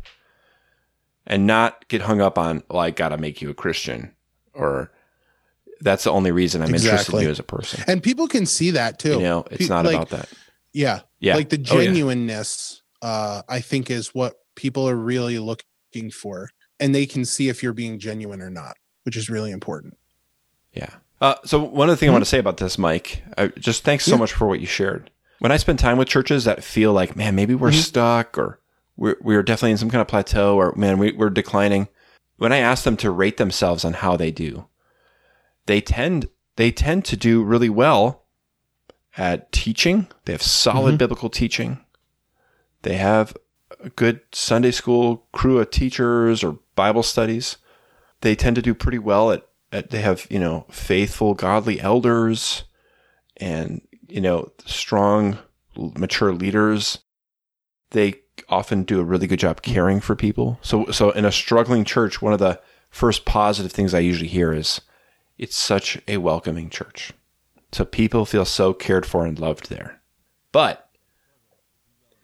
and 1.29 1.47
not 1.47 1.87
get 1.89 2.01
hung 2.03 2.21
up 2.21 2.39
on, 2.39 2.65
well, 2.69 2.81
I 2.81 2.91
got 2.91 3.11
to 3.11 3.19
make 3.19 3.41
you 3.41 3.51
a 3.51 3.55
Christian 3.55 4.13
or 4.55 4.91
that's 5.81 6.03
the 6.03 6.11
only 6.11 6.33
reason 6.33 6.61
I'm 6.63 6.75
interested 6.75 7.15
in 7.15 7.23
you 7.23 7.31
as 7.31 7.39
a 7.39 7.45
person. 7.45 7.85
and 7.87 8.03
people 8.03 8.27
can 8.27 8.47
see 8.47 8.73
that 8.73 8.99
too 8.99 9.13
You 9.13 9.21
know, 9.21 9.45
it's 9.51 9.65
Pe- 9.65 9.69
not 9.69 9.85
like, 9.85 9.95
about 9.95 10.09
that. 10.11 10.29
yeah 10.73 11.01
Yeah. 11.21 11.37
like 11.37 11.51
the 11.51 11.65
Oh, 11.71 11.79
yeah. 11.79 11.85
genuineness 11.85 12.83
uh 13.01 13.43
i 13.49 13.61
think 13.61 13.89
is 13.93 14.09
what 14.13 14.35
people 14.57 14.89
are 14.89 14.97
really 14.97 15.39
looking 15.39 16.11
for 16.13 16.51
and 16.81 16.93
they 16.93 17.07
can 17.07 17.25
see 17.25 17.49
if 17.49 17.63
you're 17.63 17.73
being 17.73 18.01
genuine 18.01 18.41
or 18.43 18.51
not 18.51 18.77
which 19.05 19.17
is 19.17 19.31
really 19.31 19.53
important 19.53 19.97
Yeah. 20.73 20.91
Uh, 21.21 21.35
so 21.45 21.61
one 21.63 21.89
of 21.89 21.93
the 21.93 21.97
things 21.97 22.11
I 22.11 22.13
want 22.13 22.23
to 22.25 22.29
say 22.31 22.39
about 22.39 22.59
this, 22.59 22.79
Mike, 22.79 23.23
I, 23.37 23.49
just 23.49 23.83
thanks 23.85 24.05
so 24.05 24.13
Yeah. 24.13 24.19
much 24.19 24.33
for 24.33 24.47
what 24.47 24.61
you 24.61 24.67
shared. 24.67 25.11
When 25.41 25.51
I 25.51 25.57
spend 25.57 25.81
time 25.81 25.99
with 25.99 26.07
churches 26.07 26.45
that 26.45 26.63
feel 26.63 26.93
like, 26.93 27.17
man, 27.17 27.35
maybe 27.35 27.57
we're 27.57 27.73
stuck 27.73 28.39
or 28.39 28.61
we're, 28.99 29.17
we're 29.21 29.43
definitely 29.43 29.71
in 29.71 29.79
some 29.79 29.91
kind 29.91 30.03
of 30.03 30.09
plateau 30.09 30.57
or 30.57 30.75
man, 30.77 30.99
we, 30.99 31.13
we're 31.13 31.31
declining. 31.31 31.89
When 32.37 32.53
I 32.53 32.59
ask 32.59 32.85
them 32.85 32.97
to 32.99 33.11
rate 33.11 33.37
themselves 33.37 33.85
on 33.85 33.95
how 33.95 34.17
they 34.17 34.31
do, 34.31 34.67
they 35.67 35.81
tend, 35.81 36.29
they 36.57 36.71
tend 36.71 37.05
to 37.07 37.17
do 37.17 37.43
really 37.43 37.71
well 37.71 38.25
at 39.17 39.51
teaching. 39.53 40.09
They 40.25 40.33
have 40.33 40.43
solid 40.43 40.91
mm-hmm. 40.91 40.99
biblical 40.99 41.31
teaching. 41.31 41.85
They 42.83 42.97
have 42.97 43.37
a 43.83 43.91
good 43.91 44.21
Sunday 44.33 44.73
school 44.73 45.27
crew 45.33 45.59
of 45.59 45.71
teachers 45.71 46.43
or 46.43 46.59
Bible 46.75 47.03
studies. 47.03 47.57
They 48.21 48.35
tend 48.35 48.57
to 48.57 48.63
do 48.63 48.75
pretty 48.75 48.99
well 48.99 49.31
at, 49.31 49.47
at 49.73 49.91
they 49.91 50.01
have, 50.01 50.27
you 50.31 50.39
know, 50.39 50.67
faithful, 50.71 51.35
godly 51.35 51.81
elders 51.81 52.65
and, 53.37 53.81
you 54.09 54.21
know, 54.21 54.51
strong, 54.65 55.39
mature 55.77 56.33
leaders. 56.33 56.99
They 57.91 58.23
often 58.49 58.83
do 58.83 59.01
a 59.01 59.05
really 59.05 59.27
good 59.27 59.39
job 59.39 59.63
caring 59.63 60.01
for 60.01 60.17
people. 60.17 60.59
So, 60.63 60.87
so 60.91 61.11
in 61.11 61.25
a 61.25 61.33
struggling 61.33 61.85
church, 61.85 62.23
one 62.23 62.33
of 62.33 62.39
the 62.39 62.61
first 62.91 63.25
positive 63.25 63.73
things 63.73 63.95
I 63.95 64.01
usually 64.01 64.29
hear 64.29 64.53
is 64.53 64.81
it's 65.37 65.57
such 65.57 66.01
a 66.09 66.19
welcoming 66.19 66.71
church. 66.71 67.13
So 67.73 67.85
people 67.85 68.25
feel 68.25 68.45
so 68.45 68.73
cared 68.73 69.07
for 69.07 69.27
and 69.27 69.39
loved 69.39 69.69
there. 69.69 70.01
But 70.53 70.89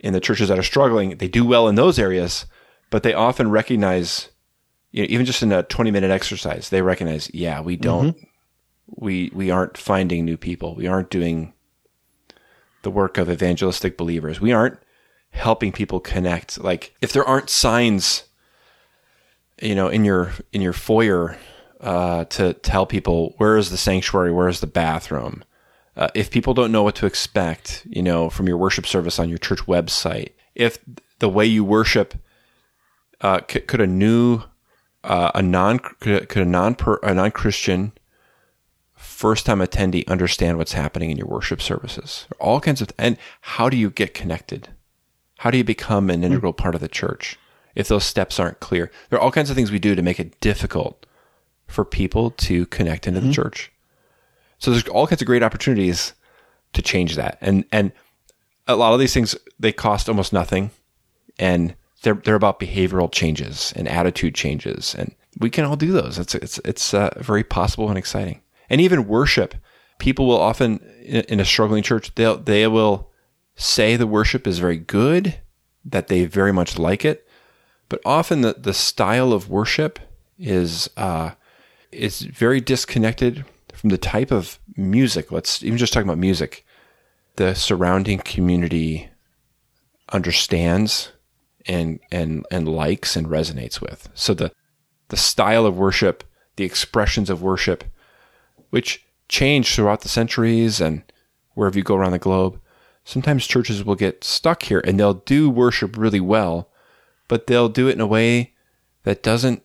in 0.00 0.12
the 0.12 0.20
churches 0.20 0.48
that 0.48 0.58
are 0.58 0.62
struggling, 0.62 1.18
they 1.18 1.28
do 1.28 1.44
well 1.44 1.68
in 1.68 1.74
those 1.74 1.98
areas, 1.98 2.46
but 2.90 3.02
they 3.02 3.14
often 3.14 3.50
recognize, 3.50 4.30
you 4.90 5.02
know, 5.02 5.08
even 5.10 5.26
just 5.26 5.42
in 5.42 5.52
a 5.52 5.62
20 5.62 5.90
minute 5.90 6.10
exercise, 6.10 6.70
they 6.70 6.82
recognize, 6.82 7.30
yeah, 7.34 7.60
we 7.60 7.76
don't, 7.76 8.16
mm-hmm. 8.16 8.24
we, 8.86 9.30
we 9.34 9.50
aren't 9.50 9.76
finding 9.78 10.24
new 10.24 10.36
people. 10.36 10.74
We 10.74 10.86
aren't 10.86 11.10
doing 11.10 11.52
the 12.82 12.90
work 12.90 13.18
of 13.18 13.30
evangelistic 13.30 13.96
believers. 13.96 14.40
We 14.40 14.52
aren't 14.52 14.78
helping 15.34 15.72
people 15.72 16.00
connect. 16.00 16.62
Like 16.62 16.94
if 17.00 17.12
there 17.12 17.24
aren't 17.24 17.50
signs, 17.50 18.24
you 19.60 19.74
know, 19.74 19.88
in 19.88 20.04
your, 20.04 20.32
in 20.52 20.60
your 20.60 20.72
foyer, 20.72 21.36
uh, 21.84 22.24
to 22.24 22.54
tell 22.54 22.86
people 22.86 23.34
where 23.36 23.56
is 23.58 23.70
the 23.70 23.76
sanctuary, 23.76 24.32
where 24.32 24.48
is 24.48 24.60
the 24.60 24.66
bathroom. 24.66 25.44
Uh, 25.96 26.08
if 26.14 26.30
people 26.30 26.54
don't 26.54 26.72
know 26.72 26.82
what 26.82 26.94
to 26.96 27.06
expect, 27.06 27.86
you 27.88 28.02
know, 28.02 28.30
from 28.30 28.48
your 28.48 28.56
worship 28.56 28.86
service 28.86 29.18
on 29.18 29.28
your 29.28 29.38
church 29.38 29.60
website, 29.60 30.30
if 30.54 30.78
the 31.18 31.28
way 31.28 31.44
you 31.44 31.62
worship 31.62 32.14
uh, 33.20 33.40
could, 33.40 33.66
could 33.66 33.80
a 33.80 33.86
new 33.86 34.42
uh, 35.04 35.30
a 35.34 35.42
non 35.42 35.78
could, 35.78 36.28
could 36.28 36.42
a 36.42 36.46
non 36.46 36.74
a 37.02 37.14
non 37.14 37.30
Christian 37.30 37.92
first 38.94 39.46
time 39.46 39.58
attendee 39.58 40.08
understand 40.08 40.56
what's 40.56 40.72
happening 40.72 41.10
in 41.10 41.16
your 41.16 41.28
worship 41.28 41.60
services? 41.60 42.26
All 42.40 42.60
kinds 42.60 42.80
of 42.80 42.90
and 42.98 43.18
how 43.42 43.68
do 43.68 43.76
you 43.76 43.90
get 43.90 44.14
connected? 44.14 44.70
How 45.44 45.50
do 45.50 45.58
you 45.58 45.64
become 45.64 46.08
an 46.08 46.24
integral 46.24 46.54
part 46.54 46.74
of 46.74 46.80
the 46.80 46.88
church 46.88 47.38
if 47.74 47.86
those 47.86 48.04
steps 48.04 48.40
aren't 48.40 48.60
clear? 48.60 48.90
There 49.10 49.18
are 49.18 49.22
all 49.22 49.30
kinds 49.30 49.50
of 49.50 49.56
things 49.56 49.70
we 49.70 49.78
do 49.78 49.94
to 49.94 50.00
make 50.00 50.18
it 50.18 50.40
difficult 50.40 51.04
for 51.66 51.84
people 51.84 52.30
to 52.30 52.64
connect 52.64 53.06
into 53.06 53.20
the 53.20 53.30
church. 53.30 53.70
So 54.58 54.70
there's 54.70 54.88
all 54.88 55.06
kinds 55.06 55.20
of 55.20 55.26
great 55.26 55.42
opportunities 55.42 56.14
to 56.72 56.80
change 56.80 57.16
that. 57.16 57.36
And 57.42 57.66
and 57.70 57.92
a 58.66 58.74
lot 58.74 58.94
of 58.94 59.00
these 59.00 59.12
things 59.12 59.36
they 59.60 59.70
cost 59.70 60.08
almost 60.08 60.32
nothing 60.32 60.70
and 61.38 61.74
they're 62.00 62.14
they're 62.14 62.36
about 62.36 62.58
behavioral 62.58 63.12
changes 63.12 63.70
and 63.76 63.86
attitude 63.86 64.34
changes 64.34 64.94
and 64.94 65.14
we 65.40 65.50
can 65.50 65.66
all 65.66 65.76
do 65.76 65.92
those. 65.92 66.18
It's 66.18 66.34
it's 66.34 66.58
it's 66.64 66.94
uh, 66.94 67.10
very 67.18 67.44
possible 67.44 67.90
and 67.90 67.98
exciting. 67.98 68.40
And 68.70 68.80
even 68.80 69.06
worship, 69.06 69.54
people 69.98 70.26
will 70.26 70.40
often 70.40 70.78
in, 71.02 71.20
in 71.24 71.38
a 71.38 71.44
struggling 71.44 71.82
church 71.82 72.14
they 72.14 72.34
they 72.36 72.66
will 72.66 73.10
say 73.56 73.96
the 73.96 74.06
worship 74.06 74.46
is 74.46 74.58
very 74.58 74.78
good, 74.78 75.40
that 75.84 76.08
they 76.08 76.24
very 76.24 76.52
much 76.52 76.78
like 76.78 77.04
it, 77.04 77.26
but 77.88 78.00
often 78.04 78.40
the 78.40 78.54
the 78.54 78.74
style 78.74 79.32
of 79.32 79.50
worship 79.50 79.98
is 80.38 80.88
uh, 80.96 81.32
is 81.92 82.20
very 82.20 82.60
disconnected 82.60 83.44
from 83.72 83.90
the 83.90 83.98
type 83.98 84.30
of 84.30 84.58
music. 84.76 85.30
Let's 85.30 85.62
even 85.62 85.78
just 85.78 85.92
talk 85.92 86.04
about 86.04 86.18
music. 86.18 86.64
The 87.36 87.54
surrounding 87.54 88.18
community 88.18 89.10
understands 90.12 91.12
and 91.66 92.00
and 92.10 92.46
and 92.50 92.68
likes 92.68 93.16
and 93.16 93.26
resonates 93.26 93.80
with. 93.80 94.08
So 94.14 94.34
the 94.34 94.52
the 95.08 95.16
style 95.16 95.66
of 95.66 95.76
worship, 95.76 96.24
the 96.56 96.64
expressions 96.64 97.30
of 97.30 97.42
worship, 97.42 97.84
which 98.70 99.04
change 99.28 99.74
throughout 99.74 100.00
the 100.00 100.08
centuries 100.08 100.80
and 100.80 101.02
wherever 101.54 101.76
you 101.76 101.84
go 101.84 101.96
around 101.96 102.12
the 102.12 102.18
globe. 102.18 102.60
Sometimes 103.04 103.46
churches 103.46 103.84
will 103.84 103.94
get 103.94 104.24
stuck 104.24 104.64
here 104.64 104.80
and 104.84 104.98
they'll 104.98 105.14
do 105.14 105.50
worship 105.50 105.96
really 105.96 106.20
well, 106.20 106.70
but 107.28 107.46
they'll 107.46 107.68
do 107.68 107.88
it 107.88 107.92
in 107.92 108.00
a 108.00 108.06
way 108.06 108.54
that 109.02 109.22
doesn't 109.22 109.62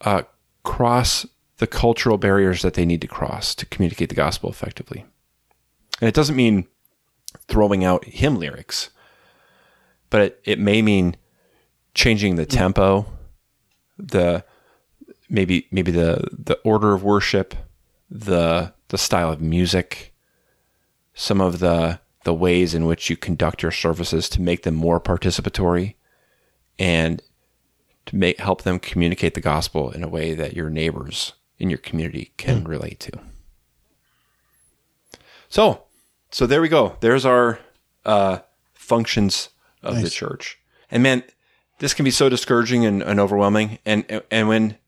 uh, 0.00 0.22
cross 0.62 1.26
the 1.58 1.66
cultural 1.66 2.18
barriers 2.18 2.62
that 2.62 2.74
they 2.74 2.86
need 2.86 3.00
to 3.02 3.06
cross 3.06 3.54
to 3.54 3.66
communicate 3.66 4.08
the 4.08 4.14
gospel 4.14 4.50
effectively. 4.50 5.04
And 6.00 6.08
it 6.08 6.14
doesn't 6.14 6.36
mean 6.36 6.66
throwing 7.48 7.84
out 7.84 8.04
hymn 8.06 8.36
lyrics, 8.36 8.90
but 10.10 10.20
it, 10.20 10.40
it 10.44 10.58
may 10.58 10.82
mean 10.82 11.16
changing 11.94 12.36
the 12.36 12.46
tempo, 12.46 13.06
the 13.98 14.44
maybe 15.28 15.68
maybe 15.70 15.92
the 15.92 16.28
the 16.32 16.58
order 16.64 16.92
of 16.92 17.04
worship, 17.04 17.54
the 18.10 18.72
the 18.88 18.98
style 18.98 19.30
of 19.30 19.40
music, 19.40 20.14
some 21.14 21.40
of 21.40 21.60
the 21.60 22.00
the 22.24 22.34
ways 22.34 22.74
in 22.74 22.86
which 22.86 23.08
you 23.08 23.16
conduct 23.16 23.62
your 23.62 23.70
services 23.70 24.28
to 24.30 24.40
make 24.40 24.62
them 24.62 24.74
more 24.74 25.00
participatory 25.00 25.94
and 26.78 27.22
to 28.06 28.16
make 28.16 28.38
help 28.38 28.62
them 28.62 28.78
communicate 28.78 29.34
the 29.34 29.40
gospel 29.40 29.90
in 29.90 30.02
a 30.02 30.08
way 30.08 30.34
that 30.34 30.54
your 30.54 30.68
neighbors 30.68 31.34
in 31.58 31.70
your 31.70 31.78
community 31.78 32.32
can 32.36 32.64
relate 32.64 33.00
to. 33.00 33.12
So, 35.48 35.84
so 36.30 36.46
there 36.46 36.60
we 36.60 36.68
go. 36.68 36.96
There's 37.00 37.24
our 37.24 37.60
uh, 38.04 38.38
functions 38.72 39.50
of 39.82 40.02
the 40.02 40.10
church. 40.10 40.58
And 40.90 41.02
man, 41.02 41.22
this 41.78 41.94
can 41.94 42.04
be 42.04 42.10
so 42.10 42.28
discouraging 42.28 42.84
and, 42.84 43.02
and 43.02 43.20
overwhelming. 43.20 43.78
And 43.84 44.22
and 44.30 44.48
when 44.48 44.78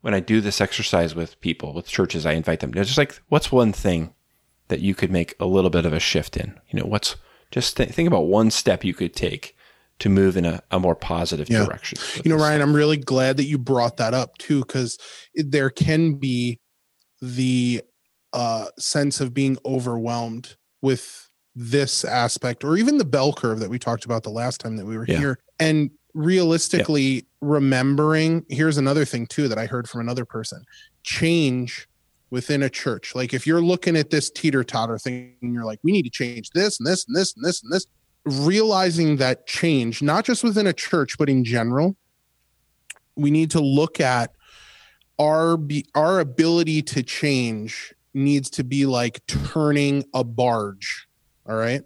when 0.00 0.14
I 0.14 0.20
do 0.20 0.40
this 0.40 0.60
exercise 0.60 1.14
with 1.14 1.40
people, 1.40 1.74
with 1.74 1.86
churches, 1.86 2.24
I 2.24 2.32
invite 2.32 2.60
them. 2.60 2.72
It's 2.74 2.88
just 2.88 2.98
like, 2.98 3.20
what's 3.28 3.52
one 3.52 3.72
thing 3.72 4.14
that 4.70 4.80
you 4.80 4.94
could 4.94 5.10
make 5.10 5.34
a 5.38 5.44
little 5.46 5.70
bit 5.70 5.84
of 5.84 5.92
a 5.92 6.00
shift 6.00 6.36
in? 6.36 6.58
You 6.70 6.80
know, 6.80 6.86
what's 6.86 7.16
just 7.50 7.76
th- 7.76 7.90
think 7.90 8.06
about 8.08 8.22
one 8.26 8.50
step 8.50 8.82
you 8.84 8.94
could 8.94 9.14
take 9.14 9.54
to 9.98 10.08
move 10.08 10.36
in 10.36 10.46
a, 10.46 10.62
a 10.70 10.80
more 10.80 10.94
positive 10.96 11.50
Yeah. 11.50 11.66
direction. 11.66 11.98
You 12.24 12.30
know, 12.30 12.36
this. 12.36 12.42
Ryan, 12.44 12.62
I'm 12.62 12.74
really 12.74 12.96
glad 12.96 13.36
that 13.36 13.44
you 13.44 13.58
brought 13.58 13.98
that 13.98 14.14
up 14.14 14.38
too, 14.38 14.60
because 14.60 14.96
there 15.34 15.68
can 15.68 16.14
be 16.14 16.58
the 17.20 17.82
uh, 18.32 18.66
sense 18.78 19.20
of 19.20 19.34
being 19.34 19.58
overwhelmed 19.66 20.56
with 20.80 21.28
this 21.54 22.04
aspect, 22.04 22.64
or 22.64 22.76
even 22.78 22.96
the 22.96 23.04
bell 23.04 23.32
curve 23.34 23.58
that 23.60 23.68
we 23.68 23.78
talked 23.78 24.04
about 24.06 24.22
the 24.22 24.30
last 24.30 24.60
time 24.60 24.76
that 24.76 24.86
we 24.86 24.96
were 24.96 25.04
Yeah. 25.06 25.18
here. 25.18 25.38
And 25.58 25.90
realistically, 26.14 27.26
remembering 27.42 28.44
here's 28.48 28.78
another 28.78 29.04
thing 29.04 29.26
too 29.26 29.48
that 29.48 29.58
I 29.58 29.66
heard 29.66 29.88
from 29.88 30.00
another 30.00 30.24
person 30.24 30.62
change 31.02 31.88
within 32.30 32.62
a 32.62 32.70
church. 32.70 33.14
Like 33.14 33.34
if 33.34 33.46
you're 33.46 33.60
looking 33.62 33.96
at 33.96 34.10
this 34.10 34.30
teeter 34.30 34.62
totter 34.64 34.98
thing 34.98 35.34
and 35.42 35.52
you're 35.52 35.64
like, 35.64 35.80
we 35.82 35.92
need 35.92 36.02
to 36.04 36.10
change 36.10 36.50
this 36.50 36.78
and 36.78 36.86
this 36.86 37.04
and 37.06 37.16
this 37.16 37.34
and 37.36 37.44
this 37.44 37.62
and 37.62 37.72
this, 37.72 37.86
realizing 38.24 39.16
that 39.16 39.46
change, 39.46 40.02
not 40.02 40.24
just 40.24 40.44
within 40.44 40.66
a 40.66 40.72
church, 40.72 41.18
but 41.18 41.28
in 41.28 41.44
general, 41.44 41.96
we 43.16 43.30
need 43.30 43.50
to 43.52 43.60
look 43.60 44.00
at 44.00 44.32
our 45.18 45.58
our 45.94 46.20
ability 46.20 46.80
to 46.80 47.02
change 47.02 47.92
needs 48.14 48.48
to 48.50 48.64
be 48.64 48.86
like 48.86 49.20
turning 49.26 50.02
a 50.14 50.24
barge 50.24 51.06
all 51.46 51.56
right 51.56 51.82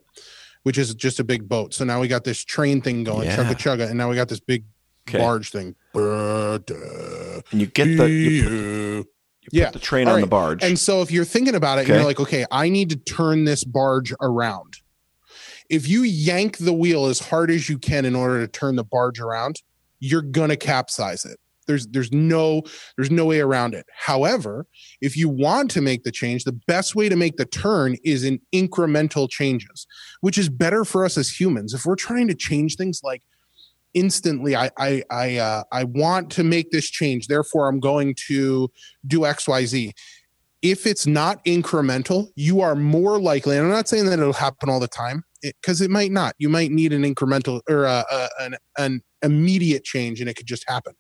which 0.63 0.79
is 0.79 0.95
just 0.95 1.19
a 1.19 1.25
big 1.25 1.49
boat 1.49 1.75
so 1.75 1.85
now 1.85 2.01
we 2.01 2.07
got 2.07 2.23
this 2.23 2.45
train 2.45 2.81
thing 2.81 3.03
going 3.03 3.27
Yeah. 3.27 3.37
chugga 3.37 3.55
chugga 3.57 3.89
and 3.89 3.99
now 3.99 4.09
we 4.09 4.15
got 4.15 4.29
this 4.29 4.39
big 4.41 4.63
Okay. 5.09 5.19
barge 5.19 5.51
thing 5.51 5.75
and 7.53 7.61
you 7.61 7.67
get 7.67 7.97
the 7.97 8.09
you 8.09 8.49
you 9.53 9.61
Yeah. 9.63 9.71
the 9.71 9.79
train 9.79 10.09
All 10.09 10.15
on 10.15 10.21
the 10.21 10.27
barge. 10.27 10.63
and 10.65 10.79
so 10.79 11.03
if 11.03 11.11
you're 11.11 11.25
thinking 11.25 11.55
about 11.55 11.79
it 11.79 11.83
Okay. 11.83 11.95
you're 11.95 12.05
like 12.05 12.21
okay 12.21 12.45
i 12.51 12.69
need 12.69 12.91
to 12.91 12.97
turn 12.97 13.45
this 13.45 13.65
barge 13.65 14.13
around 14.21 14.75
if 15.71 15.89
you 15.89 16.03
yank 16.03 16.59
the 16.59 16.73
wheel 16.73 17.07
as 17.07 17.19
hard 17.19 17.51
as 17.51 17.69
you 17.69 17.79
can 17.79 18.05
in 18.05 18.15
order 18.15 18.41
to 18.41 18.49
turn 18.49 18.77
the 18.77 18.85
barge 18.85 19.21
around 19.21 19.57
you're 20.01 20.23
gonna 20.23 20.57
capsize 20.57 21.25
it 21.25 21.39
there's 21.67 21.87
there's 21.89 22.13
no 22.13 22.63
there's 22.97 23.11
no 23.11 23.25
way 23.25 23.41
around 23.41 23.73
it 23.75 23.87
however 23.97 24.67
if 25.01 25.17
you 25.17 25.29
want 25.29 25.71
to 25.71 25.81
make 25.81 26.05
the 26.05 26.13
change 26.13 26.45
the 26.45 26.53
best 26.67 26.95
way 26.95 27.09
to 27.09 27.17
make 27.17 27.37
the 27.37 27.47
turn 27.47 27.97
is 28.05 28.23
in 28.25 28.39
incremental 28.53 29.29
changes 29.31 29.87
which 30.21 30.37
is 30.37 30.49
better 30.51 30.85
for 30.85 31.05
us 31.05 31.17
as 31.17 31.41
humans 31.41 31.73
if 31.73 31.87
we're 31.87 31.97
trying 31.97 32.29
to 32.29 32.35
change 32.35 32.77
things 32.77 33.01
like 33.03 33.23
instantly 33.95 34.55
i 34.57 34.71
i 34.79 35.03
i 35.11 35.37
uh, 35.37 35.63
i 35.73 35.85
want 35.85 36.31
to 36.31 36.45
make 36.45 36.71
this 36.71 36.91
change 36.91 37.27
therefore 37.27 37.69
i'm 37.69 37.81
going 37.81 38.15
to 38.15 38.71
do 39.07 39.21
xyz 39.21 39.93
if 40.63 40.87
it's 40.87 41.07
not 41.07 41.45
incremental 41.45 42.29
you 42.37 42.61
are 42.61 42.75
more 42.75 43.21
likely 43.21 43.57
and 43.57 43.67
i'm 43.67 43.73
not 43.73 43.89
saying 43.89 44.07
that 44.07 44.19
it'll 44.19 44.33
happen 44.33 44.69
all 44.69 44.81
the 44.81 44.89
time 44.89 45.25
because 45.45 45.81
it, 45.81 45.91
might 45.91 46.11
not. 46.11 46.35
You 46.39 46.49
might 46.49 46.71
need 46.71 46.93
an 46.93 47.03
incremental 47.03 47.61
or 47.69 47.87
uh, 47.87 48.05
uh, 48.11 48.29
an, 48.41 48.57
an 48.79 49.03
immediate 49.23 49.85
change 49.85 50.21
and 50.21 50.29
it 50.29 50.35
could 50.35 50.47
just 50.47 50.65
happen. 50.69 50.95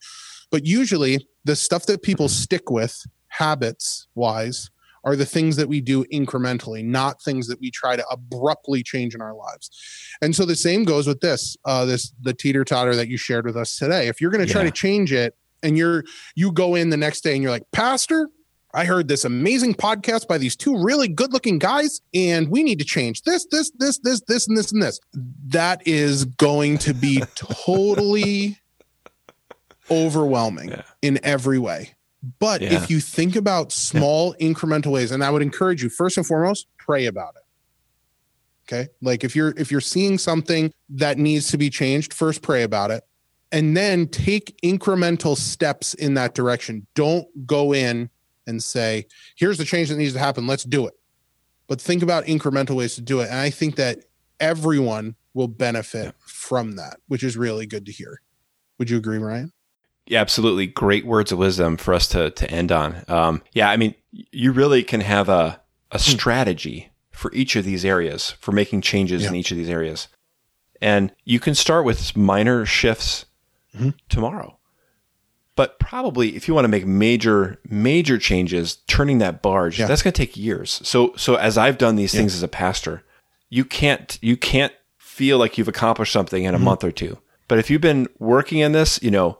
But 0.50 0.66
usually 0.66 1.26
the 1.44 1.56
stuff 1.56 1.86
that 1.86 2.02
people 2.02 2.28
stick 2.28 2.70
with 2.70 2.96
habits 3.28 4.06
wise 4.14 4.70
are 5.04 5.16
the 5.16 5.26
things 5.26 5.56
that 5.56 5.68
we 5.68 5.80
do 5.80 6.04
incrementally 6.12 6.82
not 6.84 7.22
things 7.22 7.46
that 7.46 7.60
we 7.60 7.70
try 7.70 7.94
to 7.96 8.06
abruptly 8.08 8.82
change 8.82 9.14
in 9.14 9.20
our 9.20 9.34
lives 9.34 9.70
and 10.22 10.34
so 10.34 10.44
the 10.44 10.56
same 10.56 10.84
goes 10.84 11.06
with 11.06 11.20
this 11.20 11.56
uh 11.64 11.84
this 11.84 12.12
the 12.22 12.32
teeter 12.34 12.64
totter 12.64 12.94
that 12.96 13.08
you 13.08 13.16
shared 13.16 13.44
with 13.46 13.56
us 13.56 13.76
today 13.76 14.08
if 14.08 14.20
you're 14.20 14.30
going 14.30 14.44
to 14.46 14.50
try 14.52 14.62
Yeah. 14.62 14.70
to 14.70 14.74
change 14.74 15.12
it 15.12 15.36
and 15.62 15.76
you're 15.78 16.04
you 16.34 16.52
go 16.52 16.74
in 16.74 16.90
the 16.90 16.96
next 16.96 17.22
day 17.22 17.34
and 17.34 17.42
you're 17.42 17.52
like 17.52 17.70
pastor 17.72 18.28
I 18.76 18.86
heard 18.86 19.06
this 19.06 19.24
amazing 19.24 19.74
podcast 19.74 20.26
by 20.26 20.36
these 20.36 20.56
two 20.56 20.76
really 20.76 21.06
good 21.06 21.32
looking 21.32 21.60
guys, 21.60 22.00
and 22.12 22.48
we 22.48 22.64
need 22.64 22.80
to 22.80 22.84
change 22.84 23.22
this, 23.22 23.46
this, 23.52 23.70
this, 23.78 23.98
this, 23.98 24.20
this, 24.26 24.48
and 24.48 24.58
this, 24.58 24.72
and 24.72 24.82
this. 24.82 24.98
That 25.46 25.86
is 25.86 26.24
going 26.24 26.78
to 26.78 26.92
be 26.92 27.22
totally 27.36 28.58
overwhelming 29.90 30.70
Yeah. 30.70 30.82
in 31.02 31.20
every 31.22 31.58
way. 31.60 31.94
But 32.38 32.62
Yeah. 32.62 32.74
if 32.74 32.90
you 32.90 33.00
think 33.00 33.36
about 33.36 33.72
small 33.72 34.34
incremental 34.40 34.92
ways, 34.92 35.10
and 35.10 35.22
I 35.22 35.30
would 35.30 35.42
encourage 35.42 35.82
you 35.82 35.88
first 35.88 36.16
and 36.16 36.26
foremost, 36.26 36.66
pray 36.78 37.06
about 37.06 37.34
it. 37.36 37.42
Okay. 38.66 38.88
Like 39.02 39.24
if 39.24 39.36
you're 39.36 39.52
if 39.58 39.70
you're 39.70 39.80
seeing 39.80 40.16
something 40.16 40.72
that 40.88 41.18
needs 41.18 41.50
to 41.50 41.58
be 41.58 41.68
changed, 41.70 42.14
first 42.14 42.40
pray 42.42 42.62
about 42.62 42.90
it. 42.90 43.04
And 43.52 43.76
then 43.76 44.08
take 44.08 44.56
incremental 44.64 45.36
steps 45.36 45.94
in 45.94 46.14
that 46.14 46.34
direction. 46.34 46.86
Don't 46.94 47.46
go 47.46 47.72
in 47.72 48.10
and 48.46 48.62
say, 48.62 49.06
here's 49.36 49.58
the 49.58 49.64
change 49.64 49.90
that 49.90 49.96
needs 49.96 50.14
to 50.14 50.18
happen. 50.18 50.46
Let's 50.46 50.64
do 50.64 50.86
it. 50.86 50.94
But 51.68 51.80
think 51.80 52.02
about 52.02 52.24
incremental 52.24 52.74
ways 52.76 52.94
to 52.96 53.00
do 53.00 53.20
it. 53.20 53.28
And 53.30 53.38
I 53.38 53.50
think 53.50 53.76
that 53.76 54.00
everyone 54.40 55.14
will 55.34 55.48
benefit 55.48 56.14
from 56.26 56.72
that, 56.72 56.96
which 57.06 57.22
is 57.22 57.36
really 57.36 57.66
good 57.66 57.86
to 57.86 57.92
hear. 57.92 58.20
Would 58.78 58.90
you 58.90 58.96
agree, 58.96 59.18
Ryan? 59.18 59.52
Yeah, 60.06 60.20
absolutely. 60.20 60.66
Great 60.66 61.06
words 61.06 61.32
of 61.32 61.38
wisdom 61.38 61.76
for 61.76 61.94
us 61.94 62.06
to, 62.08 62.30
to 62.30 62.50
end 62.50 62.70
on. 62.72 63.04
Um, 63.08 63.42
yeah, 63.52 63.70
I 63.70 63.76
mean, 63.76 63.94
you 64.12 64.52
really 64.52 64.82
can 64.82 65.00
have 65.00 65.28
a, 65.28 65.60
a 65.90 65.98
Hmm. 65.98 66.10
strategy 66.10 66.90
for 67.10 67.32
each 67.32 67.56
of 67.56 67.64
these 67.64 67.84
areas, 67.84 68.32
for 68.40 68.52
making 68.52 68.80
changes 68.82 69.24
in 69.24 69.34
each 69.34 69.50
of 69.50 69.56
these 69.56 69.70
areas. 69.70 70.08
And 70.80 71.12
you 71.24 71.40
can 71.40 71.54
start 71.54 71.84
with 71.84 72.16
minor 72.16 72.66
shifts 72.66 73.24
Mhm. 73.76 73.94
tomorrow. 74.08 74.58
But 75.56 75.78
probably 75.78 76.34
if 76.36 76.48
you 76.48 76.54
want 76.54 76.64
to 76.64 76.68
make 76.68 76.84
major 76.84 77.60
major 77.68 78.18
changes, 78.18 78.76
turning 78.88 79.18
that 79.18 79.40
barge, 79.40 79.78
Yeah. 79.78 79.86
that's 79.86 80.02
going 80.02 80.12
to 80.12 80.18
take 80.18 80.36
years. 80.36 80.80
So 80.84 81.14
so 81.16 81.36
as 81.36 81.56
I've 81.56 81.78
done 81.78 81.94
these 81.96 82.12
things 82.12 82.34
as 82.34 82.42
a 82.42 82.48
pastor, 82.48 83.04
you 83.50 83.64
can't 83.64 84.18
you 84.20 84.36
can't 84.36 84.72
feel 84.98 85.38
like 85.38 85.56
you've 85.56 85.68
accomplished 85.68 86.12
something 86.12 86.42
in 86.42 86.54
a 86.54 86.58
Mm-hmm. 86.58 86.64
month 86.64 86.82
or 86.84 86.90
two. 86.90 87.18
But 87.46 87.58
if 87.60 87.70
you've 87.70 87.80
been 87.80 88.08
working 88.18 88.58
in 88.58 88.72
this, 88.72 88.98
you 89.00 89.12
know, 89.12 89.38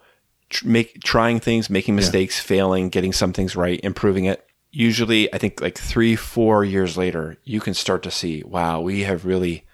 tr- 0.54 0.66
make 0.66 1.02
trying 1.02 1.40
things, 1.40 1.68
making 1.68 1.94
mistakes, 1.96 2.40
failing, 2.40 2.88
getting 2.88 3.12
some 3.12 3.32
things 3.32 3.54
right, 3.56 3.80
improving 3.82 4.24
it. 4.24 4.46
Usually, 4.70 5.32
I 5.32 5.38
think 5.38 5.60
like 5.60 5.76
three, 5.78 6.16
four 6.16 6.64
years 6.64 6.96
later, 6.96 7.36
you 7.44 7.60
can 7.60 7.74
start 7.74 8.02
to 8.04 8.10
see, 8.10 8.42
wow, 8.44 8.80
we 8.80 9.02
have 9.02 9.24
really 9.24 9.64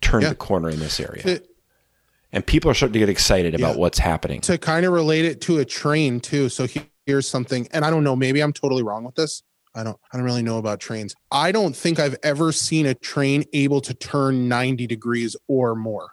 turned 0.00 0.22
Yeah. 0.22 0.30
the 0.30 0.34
corner 0.36 0.70
in 0.70 0.78
this 0.78 1.00
area, 1.00 1.22
To, 1.22 1.42
and 2.32 2.46
people 2.46 2.70
are 2.70 2.74
starting 2.74 2.94
to 2.94 2.98
get 3.00 3.08
excited 3.08 3.54
about 3.54 3.74
Yeah. 3.74 3.80
what's 3.80 3.98
happening. 3.98 4.40
to 4.42 4.56
kind 4.58 4.86
of 4.86 4.92
relate 4.92 5.24
it 5.24 5.40
to 5.42 5.58
a 5.58 5.64
train 5.64 6.20
too. 6.20 6.48
So 6.48 6.66
here's 7.06 7.26
something, 7.28 7.68
and 7.72 7.84
I 7.84 7.90
don't 7.90 8.04
know, 8.04 8.16
maybe 8.16 8.40
I'm 8.40 8.52
totally 8.52 8.82
wrong 8.82 9.04
with 9.04 9.16
this. 9.16 9.42
I 9.74 9.82
don't 9.84 9.98
I 10.12 10.16
don't 10.16 10.24
really 10.24 10.42
know 10.42 10.58
about 10.58 10.80
trains. 10.80 11.14
I 11.30 11.52
don't 11.52 11.76
think 11.76 11.98
I've 12.00 12.16
ever 12.22 12.50
seen 12.52 12.86
a 12.86 12.94
train 12.94 13.44
able 13.52 13.80
to 13.82 13.92
turn 13.94 14.48
90 14.48 14.86
degrees 14.86 15.36
or 15.46 15.74
more. 15.74 16.08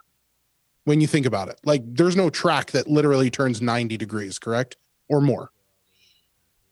When 0.86 1.00
you 1.00 1.08
think 1.08 1.26
about 1.26 1.48
it. 1.48 1.60
Like 1.64 1.82
there's 1.84 2.14
no 2.14 2.30
track 2.30 2.70
that 2.70 2.86
literally 2.86 3.28
turns 3.28 3.60
90 3.60 3.96
degrees, 3.96 4.38
correct? 4.38 4.76
Or 5.08 5.20
more. 5.20 5.50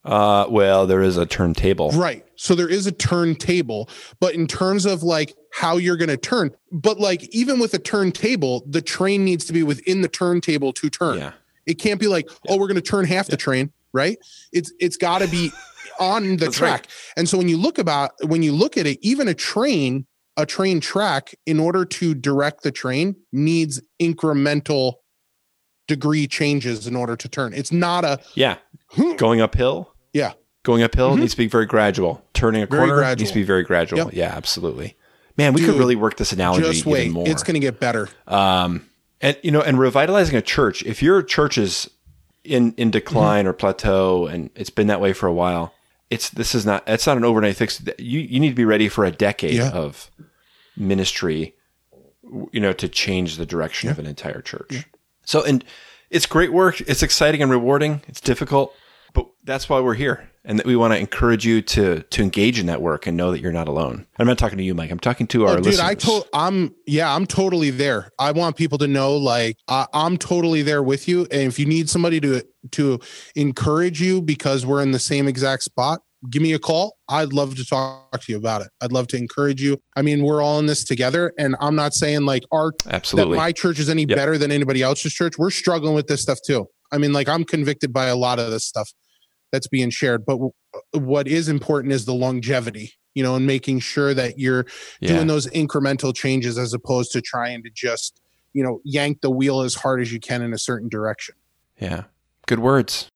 Uh, 0.05 0.46
well, 0.48 0.87
there 0.87 1.03
is 1.03 1.16
a 1.16 1.27
turntable. 1.27 1.90
Right. 1.90 2.24
So 2.37 2.55
there 2.55 2.68
is 2.68 2.87
a 2.87 2.92
turntable, 2.92 3.88
but 4.20 4.35
in 4.35 4.46
terms 4.46 4.87
of 4.87 5.03
like 5.03 5.35
how 5.53 5.79
you're 5.79 5.96
going 5.96 6.11
to 6.11 6.16
turn, 6.16 6.50
but 6.70 7.00
like 7.00 7.24
even 7.35 7.59
with 7.59 7.74
a 7.74 7.79
turntable, 7.79 8.62
the 8.68 8.83
train 8.83 9.24
needs 9.24 9.46
to 9.46 9.53
be 9.53 9.62
within 9.62 10.03
the 10.03 10.09
turntable 10.09 10.72
to 10.74 10.90
turn. 10.90 11.18
Yeah, 11.18 11.33
It 11.66 11.74
can't 11.81 11.98
be 11.98 12.07
like, 12.07 12.29
oh, 12.48 12.57
we're 12.57 12.68
going 12.68 12.74
to 12.77 12.83
turn 12.83 13.07
half 13.07 13.27
the 13.27 13.37
train, 13.37 13.72
right? 13.92 14.18
It's 14.53 14.72
it's 14.79 14.96
got 14.96 15.22
to 15.22 15.29
be 15.29 15.50
on 15.98 16.22
the 16.22 16.37
That's 16.37 16.61
right. 16.61 16.68
track. 16.68 16.87
And 17.16 17.29
so 17.29 17.37
when 17.37 17.48
you 17.48 17.57
look 17.57 17.79
about 17.79 18.12
when 18.29 18.42
you 18.44 18.53
look 18.53 18.77
at 18.77 18.87
it, 18.87 18.98
even 19.00 19.27
a 19.27 19.35
train, 19.35 20.07
a 20.37 20.44
train 20.47 20.81
track, 20.81 21.35
in 21.47 21.61
order 21.61 21.85
to 21.85 22.14
direct 22.14 22.62
the 22.62 22.73
train, 22.73 23.16
needs 23.33 23.81
incremental 24.01 24.94
degree 25.87 26.27
changes 26.27 26.87
in 26.87 26.97
order 26.97 27.14
to 27.16 27.29
turn. 27.29 27.53
It's 27.53 27.73
not 27.73 28.05
a 28.05 28.20
yeah. 28.35 28.57
Going 29.16 29.40
uphill. 29.40 29.92
Yeah. 30.12 30.33
Going 30.62 30.83
uphill 30.83 31.14
Mhm. 31.16 31.20
needs 31.20 31.33
to 31.33 31.38
be 31.38 31.47
very 31.47 31.66
gradual. 31.66 32.25
Turning 32.33 32.62
a 32.62 32.66
Very 32.66 32.81
corner 32.81 32.94
gradual. 32.97 33.23
needs 33.23 33.31
to 33.33 33.35
be 33.38 33.42
very 33.42 33.64
gradual. 33.64 33.99
Yep. 34.05 34.14
Yeah, 34.14 34.33
absolutely. 34.35 34.97
Man, 35.37 35.53
we 35.53 35.62
could 35.64 35.75
really 35.75 35.97
work 35.97 36.16
this 36.16 36.33
analogy 36.33 36.62
just 36.62 36.81
even 36.81 36.92
wait. 36.92 37.11
more. 37.11 37.29
It's 37.29 37.42
going 37.42 37.55
to 37.55 37.61
get 37.61 37.81
better. 37.81 38.09
um, 38.27 38.87
and 39.20 39.37
you 39.42 39.51
know, 39.51 39.61
and 39.61 39.79
revitalizing 39.79 40.37
a 40.37 40.42
church. 40.42 40.83
If 40.85 41.03
your 41.03 41.23
church 41.23 41.59
is 41.59 41.90
in 42.44 42.73
in 42.77 42.90
decline 42.90 43.47
or 43.47 43.53
plateau, 43.53 44.27
and 44.27 44.51
it's 44.55 44.70
been 44.70 44.87
that 44.88 45.01
way 45.01 45.12
for 45.12 45.27
a 45.27 45.33
while, 45.33 45.73
it's 46.11 46.29
this 46.31 46.55
is 46.55 46.64
not. 46.66 46.83
It's 46.87 47.07
not 47.07 47.16
an 47.16 47.25
overnight 47.25 47.57
fix. 47.57 47.83
You 47.99 48.20
you 48.20 48.38
need 48.40 48.51
to 48.51 48.55
be 48.55 48.64
ready 48.64 48.88
for 48.88 49.05
a 49.05 49.11
decade 49.11 49.55
Yeah. 49.55 49.70
of 49.70 50.11
ministry. 50.77 51.55
You 52.53 52.61
know, 52.61 52.73
to 52.73 52.89
change 52.89 53.37
the 53.37 53.45
direction 53.45 53.91
of 53.91 53.99
an 53.99 54.07
entire 54.07 54.41
church. 54.41 54.87
So, 55.27 55.45
and 55.45 55.63
it's 56.09 56.25
great 56.25 56.55
work. 56.55 56.81
It's 56.81 57.03
exciting 57.03 57.43
and 57.43 57.51
rewarding. 57.51 58.01
It's 58.09 58.21
difficult, 58.21 58.75
but 59.13 59.27
that's 59.45 59.69
why 59.69 59.81
we're 59.81 59.95
here, 59.95 60.31
and 60.43 60.59
that 60.59 60.65
we 60.65 60.75
want 60.75 60.95
to 60.95 60.99
encourage 60.99 61.45
you 61.45 61.61
to 61.61 62.01
to 62.03 62.23
engage 62.23 62.59
in 62.59 62.65
that 62.67 62.81
work 62.81 63.07
and 63.07 63.15
know 63.15 63.31
that 63.31 63.41
you're 63.43 63.53
not 63.53 63.69
alone. 63.69 64.07
I'm 64.19 64.27
not 64.27 64.39
talking 64.39 64.57
to 64.57 64.65
you, 64.65 64.75
Mike. 64.75 64.91
I'm 64.91 64.99
talking 64.99 65.27
to 65.29 65.45
oh, 65.45 65.49
our 65.49 65.53
Oh, 65.53 65.57
dude, 65.57 65.67
listeners. 65.67 65.87
I 65.87 65.95
told 65.95 66.29
I'm 66.33 66.75
yeah, 66.87 67.15
I'm 67.15 67.27
totally 67.27 67.69
there. 67.69 68.11
I 68.19 68.33
want 68.33 68.57
people 68.57 68.79
to 68.79 68.87
know 68.87 69.17
like 69.19 69.59
I, 69.69 69.87
I'm 69.93 70.17
totally 70.17 70.63
there 70.63 70.83
with 70.83 71.07
you. 71.07 71.23
And 71.31 71.43
if 71.43 71.59
you 71.59 71.67
need 71.67 71.91
somebody 71.91 72.21
to 72.21 72.43
to 72.73 73.01
encourage 73.35 74.01
you 74.01 74.23
because 74.23 74.65
we're 74.65 74.83
in 74.83 74.93
the 74.93 74.99
same 74.99 75.29
exact 75.29 75.63
spot, 75.65 76.01
give 76.31 76.43
me 76.43 76.53
a 76.53 76.59
call. 76.59 76.97
I'd 77.09 77.33
love 77.33 77.55
to 77.57 77.65
talk 77.65 78.21
to 78.21 78.33
you 78.33 78.39
about 78.39 78.63
it. 78.63 78.69
I'd 78.81 78.93
love 78.93 79.07
to 79.09 79.17
encourage 79.17 79.63
you. 79.63 79.79
I 79.97 80.03
mean, 80.03 80.23
we're 80.23 80.43
all 80.43 80.59
in 80.59 80.67
this 80.67 80.85
together, 80.85 81.33
and 81.39 81.57
I'm 81.61 81.75
not 81.77 81.95
saying 81.95 82.25
like 82.27 82.45
our 82.53 82.73
Absolutely. 82.89 83.33
that 83.37 83.39
my 83.43 83.53
church 83.53 83.79
is 83.79 83.89
any 83.89 84.03
Yep. 84.09 84.17
better 84.17 84.39
than 84.39 84.51
anybody 84.51 84.83
else's 84.83 85.13
church. 85.13 85.39
We're 85.39 85.51
struggling 85.51 85.95
with 85.95 86.07
this 86.07 86.23
stuff 86.23 86.39
too. 86.47 86.67
I 86.93 86.99
mean, 86.99 87.13
like 87.13 87.29
I'm 87.29 87.45
convicted 87.45 87.93
by 87.93 88.07
a 88.07 88.17
lot 88.17 88.39
of 88.39 88.51
this 88.51 88.65
stuff 88.65 88.93
that's 89.53 89.67
being 89.69 89.91
shared, 89.91 90.25
but 90.27 90.35
w- 90.35 90.53
what 90.93 91.29
is 91.29 91.49
important 91.49 91.93
is 91.93 92.05
the 92.05 92.15
longevity, 92.15 92.93
you 93.15 93.23
know, 93.23 93.35
and 93.37 93.47
making 93.47 93.81
sure 93.81 94.15
that 94.15 94.39
you're 94.39 94.67
yeah. 95.01 95.15
doing 95.15 95.27
those 95.27 95.47
incremental 95.49 96.15
changes 96.15 96.59
as 96.59 96.73
opposed 96.75 97.13
to 97.13 97.21
trying 97.21 97.63
to 97.63 97.71
just, 97.71 98.21
you 98.53 98.63
know, 98.65 98.81
yank 98.85 99.21
the 99.21 99.31
wheel 99.31 99.61
as 99.61 99.75
hard 99.75 100.01
as 100.01 100.13
you 100.13 100.21
can 100.21 100.43
in 100.43 100.53
a 100.53 100.59
certain 100.59 100.89
direction. 100.89 101.35
yeah. 101.81 102.05
Good 102.47 102.59
words. 102.59 103.09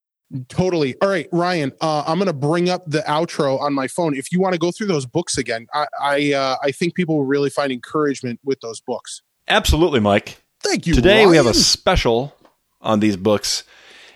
Totally. 0.49 0.95
All 1.01 1.09
right, 1.09 1.27
Ryan. 1.33 1.73
Uh, 1.81 2.05
I'm 2.07 2.19
going 2.19 2.27
to 2.27 2.35
bring 2.35 2.69
up 2.69 2.83
the 2.87 3.01
outro 3.01 3.59
on 3.61 3.73
my 3.73 3.89
phone. 3.89 4.15
If 4.15 4.31
you 4.31 4.41
want 4.41 4.53
to 4.53 4.59
go 4.59 4.71
through 4.71 4.89
those 4.89 5.07
books 5.07 5.39
again, 5.39 5.67
I 5.73 5.87
I, 6.01 6.33
uh, 6.35 6.57
I 6.63 6.71
think 6.71 6.95
people 6.95 7.17
will 7.17 7.25
really 7.25 7.51
find 7.51 7.73
encouragement 7.73 8.41
with 8.45 8.61
those 8.61 8.81
books. 8.81 9.23
Absolutely, 9.49 10.01
Mike. 10.01 10.43
Thank 10.61 10.87
you. 10.87 10.95
Today 10.95 11.27
we 11.27 11.37
have 11.37 11.47
a 11.47 11.55
special 11.55 12.35
on 12.81 13.01
these 13.01 13.17
books. 13.17 13.65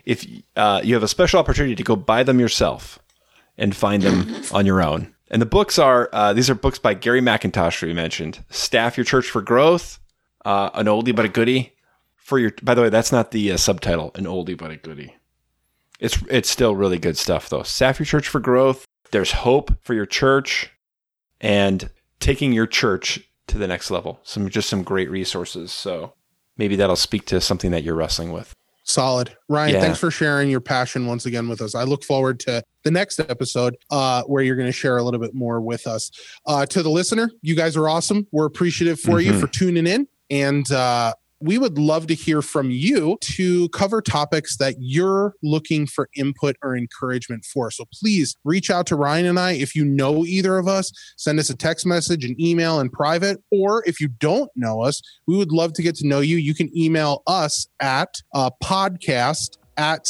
If 0.04 0.26
uh, 0.56 0.82
you 0.84 0.94
have 0.94 1.02
a 1.02 1.08
special 1.08 1.40
opportunity 1.40 1.76
to 1.76 1.82
go 1.82 1.96
buy 1.96 2.24
them 2.24 2.40
yourself 2.40 2.98
and 3.56 3.74
find 3.74 4.02
them 4.02 4.42
on 4.52 4.66
your 4.66 4.82
own. 4.82 5.14
And 5.30 5.40
the 5.40 5.46
books 5.46 5.78
are 5.78 6.10
uh, 6.12 6.34
these 6.34 6.50
are 6.50 6.54
books 6.54 6.78
by 6.78 6.92
Gary 6.92 7.22
McIntosh, 7.22 7.80
who 7.80 7.86
we 7.86 7.94
mentioned. 7.94 8.44
Staff 8.50 8.98
Your 8.98 9.04
Church 9.04 9.30
for 9.30 9.40
Growth, 9.40 9.98
uh, 10.44 10.68
an 10.74 10.86
oldie 10.86 11.16
but 11.16 11.24
a 11.24 11.28
goodie. 11.28 11.72
For 12.16 12.38
your, 12.38 12.52
by 12.62 12.74
the 12.74 12.82
way, 12.82 12.88
that's 12.88 13.12
not 13.12 13.30
the 13.30 13.52
uh, 13.52 13.56
subtitle. 13.56 14.12
An 14.14 14.24
oldie 14.24 14.56
but 14.56 14.70
a 14.70 14.76
goodie. 14.76 15.14
It's 16.02 16.18
it's 16.28 16.50
still 16.50 16.74
really 16.76 16.98
good 16.98 17.16
stuff 17.16 17.48
though. 17.48 17.62
Staff 17.62 17.98
Your 18.00 18.06
Church 18.06 18.28
for 18.28 18.40
Growth. 18.40 18.84
There's 19.12 19.32
hope 19.32 19.72
for 19.82 19.94
your 19.94 20.06
church, 20.06 20.70
and 21.40 21.88
taking 22.20 22.52
your 22.52 22.66
church 22.66 23.20
to 23.46 23.56
the 23.58 23.66
next 23.68 23.90
level. 23.90 24.20
Some 24.22 24.48
just 24.48 24.68
some 24.68 24.82
great 24.82 25.10
resources. 25.10 25.70
So 25.72 26.14
maybe 26.56 26.76
that'll 26.76 26.96
speak 26.96 27.24
to 27.26 27.40
something 27.40 27.70
that 27.70 27.82
you're 27.84 27.94
wrestling 27.94 28.32
with. 28.32 28.52
Solid. 28.84 29.36
Ryan, 29.48 29.74
Yeah. 29.74 29.80
thanks 29.80 30.00
for 30.00 30.10
sharing 30.10 30.50
your 30.50 30.60
passion 30.60 31.06
once 31.06 31.24
again 31.24 31.48
with 31.48 31.60
us. 31.60 31.76
I 31.76 31.84
look 31.84 32.02
forward 32.02 32.40
to 32.40 32.64
the 32.82 32.90
next 32.90 33.20
episode 33.20 33.76
uh, 33.90 34.22
where 34.24 34.42
you're 34.42 34.56
going 34.56 34.66
to 34.68 34.72
share 34.72 34.96
a 34.96 35.02
little 35.04 35.20
bit 35.20 35.34
more 35.34 35.60
with 35.60 35.86
us. 35.86 36.10
Uh, 36.46 36.66
to 36.66 36.82
the 36.82 36.90
listener, 36.90 37.30
you 37.42 37.54
guys 37.54 37.76
are 37.76 37.88
awesome. 37.88 38.26
We're 38.32 38.46
appreciative 38.46 38.98
for 38.98 39.20
you 39.20 39.34
Mhm. 39.34 39.40
for 39.40 39.46
tuning 39.46 39.86
in. 39.86 40.08
And 40.30 40.68
uh, 40.72 41.14
we 41.42 41.58
would 41.58 41.78
love 41.78 42.06
to 42.06 42.14
hear 42.14 42.42
from 42.42 42.70
you 42.70 43.18
to 43.20 43.68
cover 43.70 44.00
topics 44.00 44.56
that 44.58 44.76
you're 44.78 45.34
looking 45.42 45.86
for 45.86 46.08
input 46.16 46.56
or 46.62 46.76
encouragement 46.76 47.44
for. 47.44 47.70
So 47.70 47.84
please 47.92 48.36
reach 48.44 48.70
out 48.70 48.86
to 48.86 48.96
Ryan 48.96 49.26
and 49.26 49.38
I. 49.38 49.52
If 49.52 49.74
you 49.74 49.84
know 49.84 50.24
either 50.24 50.58
of 50.58 50.68
us, 50.68 50.92
send 51.16 51.38
us 51.38 51.50
a 51.50 51.56
text 51.56 51.86
message, 51.86 52.24
an 52.24 52.40
email 52.40 52.80
in 52.80 52.90
private. 52.90 53.42
Or 53.50 53.82
if 53.86 54.00
you 54.00 54.08
don't 54.08 54.50
know 54.56 54.82
us, 54.82 55.02
we 55.26 55.36
would 55.36 55.52
love 55.52 55.72
to 55.74 55.82
get 55.82 55.96
to 55.96 56.06
know 56.06 56.20
you. 56.20 56.36
You 56.36 56.54
can 56.54 56.70
email 56.76 57.22
us 57.26 57.68
at 57.80 58.14
uh, 58.34 58.50
podcast 58.62 59.58
at 59.76 60.06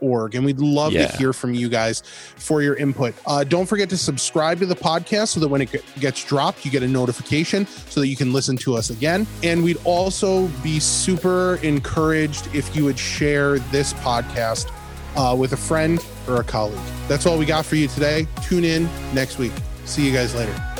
clbforge.org. 0.00 0.34
And 0.34 0.44
we'd 0.44 0.58
love 0.60 0.92
Yeah. 0.92 1.06
to 1.06 1.16
hear 1.16 1.32
from 1.32 1.54
you 1.54 1.68
guys 1.68 2.02
for 2.36 2.62
your 2.62 2.74
input. 2.74 3.14
Uh, 3.26 3.44
don't 3.44 3.66
forget 3.66 3.88
to 3.90 3.96
subscribe 3.96 4.58
to 4.60 4.66
the 4.66 4.74
podcast 4.76 5.28
so 5.28 5.40
that 5.40 5.48
when 5.48 5.60
it 5.62 5.70
gets 6.00 6.24
dropped, 6.24 6.64
you 6.64 6.70
get 6.70 6.82
a 6.82 6.88
notification 6.88 7.66
so 7.88 8.00
that 8.00 8.08
you 8.08 8.16
can 8.16 8.32
listen 8.32 8.56
to 8.58 8.76
us 8.76 8.90
again. 8.90 9.26
And 9.42 9.62
we'd 9.64 9.78
also 9.84 10.48
be 10.62 10.80
super 10.80 11.56
encouraged 11.62 12.48
if 12.54 12.74
you 12.76 12.84
would 12.84 12.98
share 12.98 13.58
this 13.58 13.92
podcast 13.94 14.70
uh, 15.16 15.34
with 15.34 15.52
a 15.52 15.56
friend 15.56 16.04
or 16.28 16.36
a 16.40 16.44
colleague. 16.44 16.78
That's 17.08 17.26
all 17.26 17.38
we 17.38 17.46
got 17.46 17.64
for 17.64 17.76
you 17.76 17.88
today. 17.88 18.26
Tune 18.42 18.64
in 18.64 18.88
next 19.14 19.38
week. 19.38 19.52
See 19.84 20.04
you 20.06 20.12
guys 20.12 20.34
later. 20.34 20.75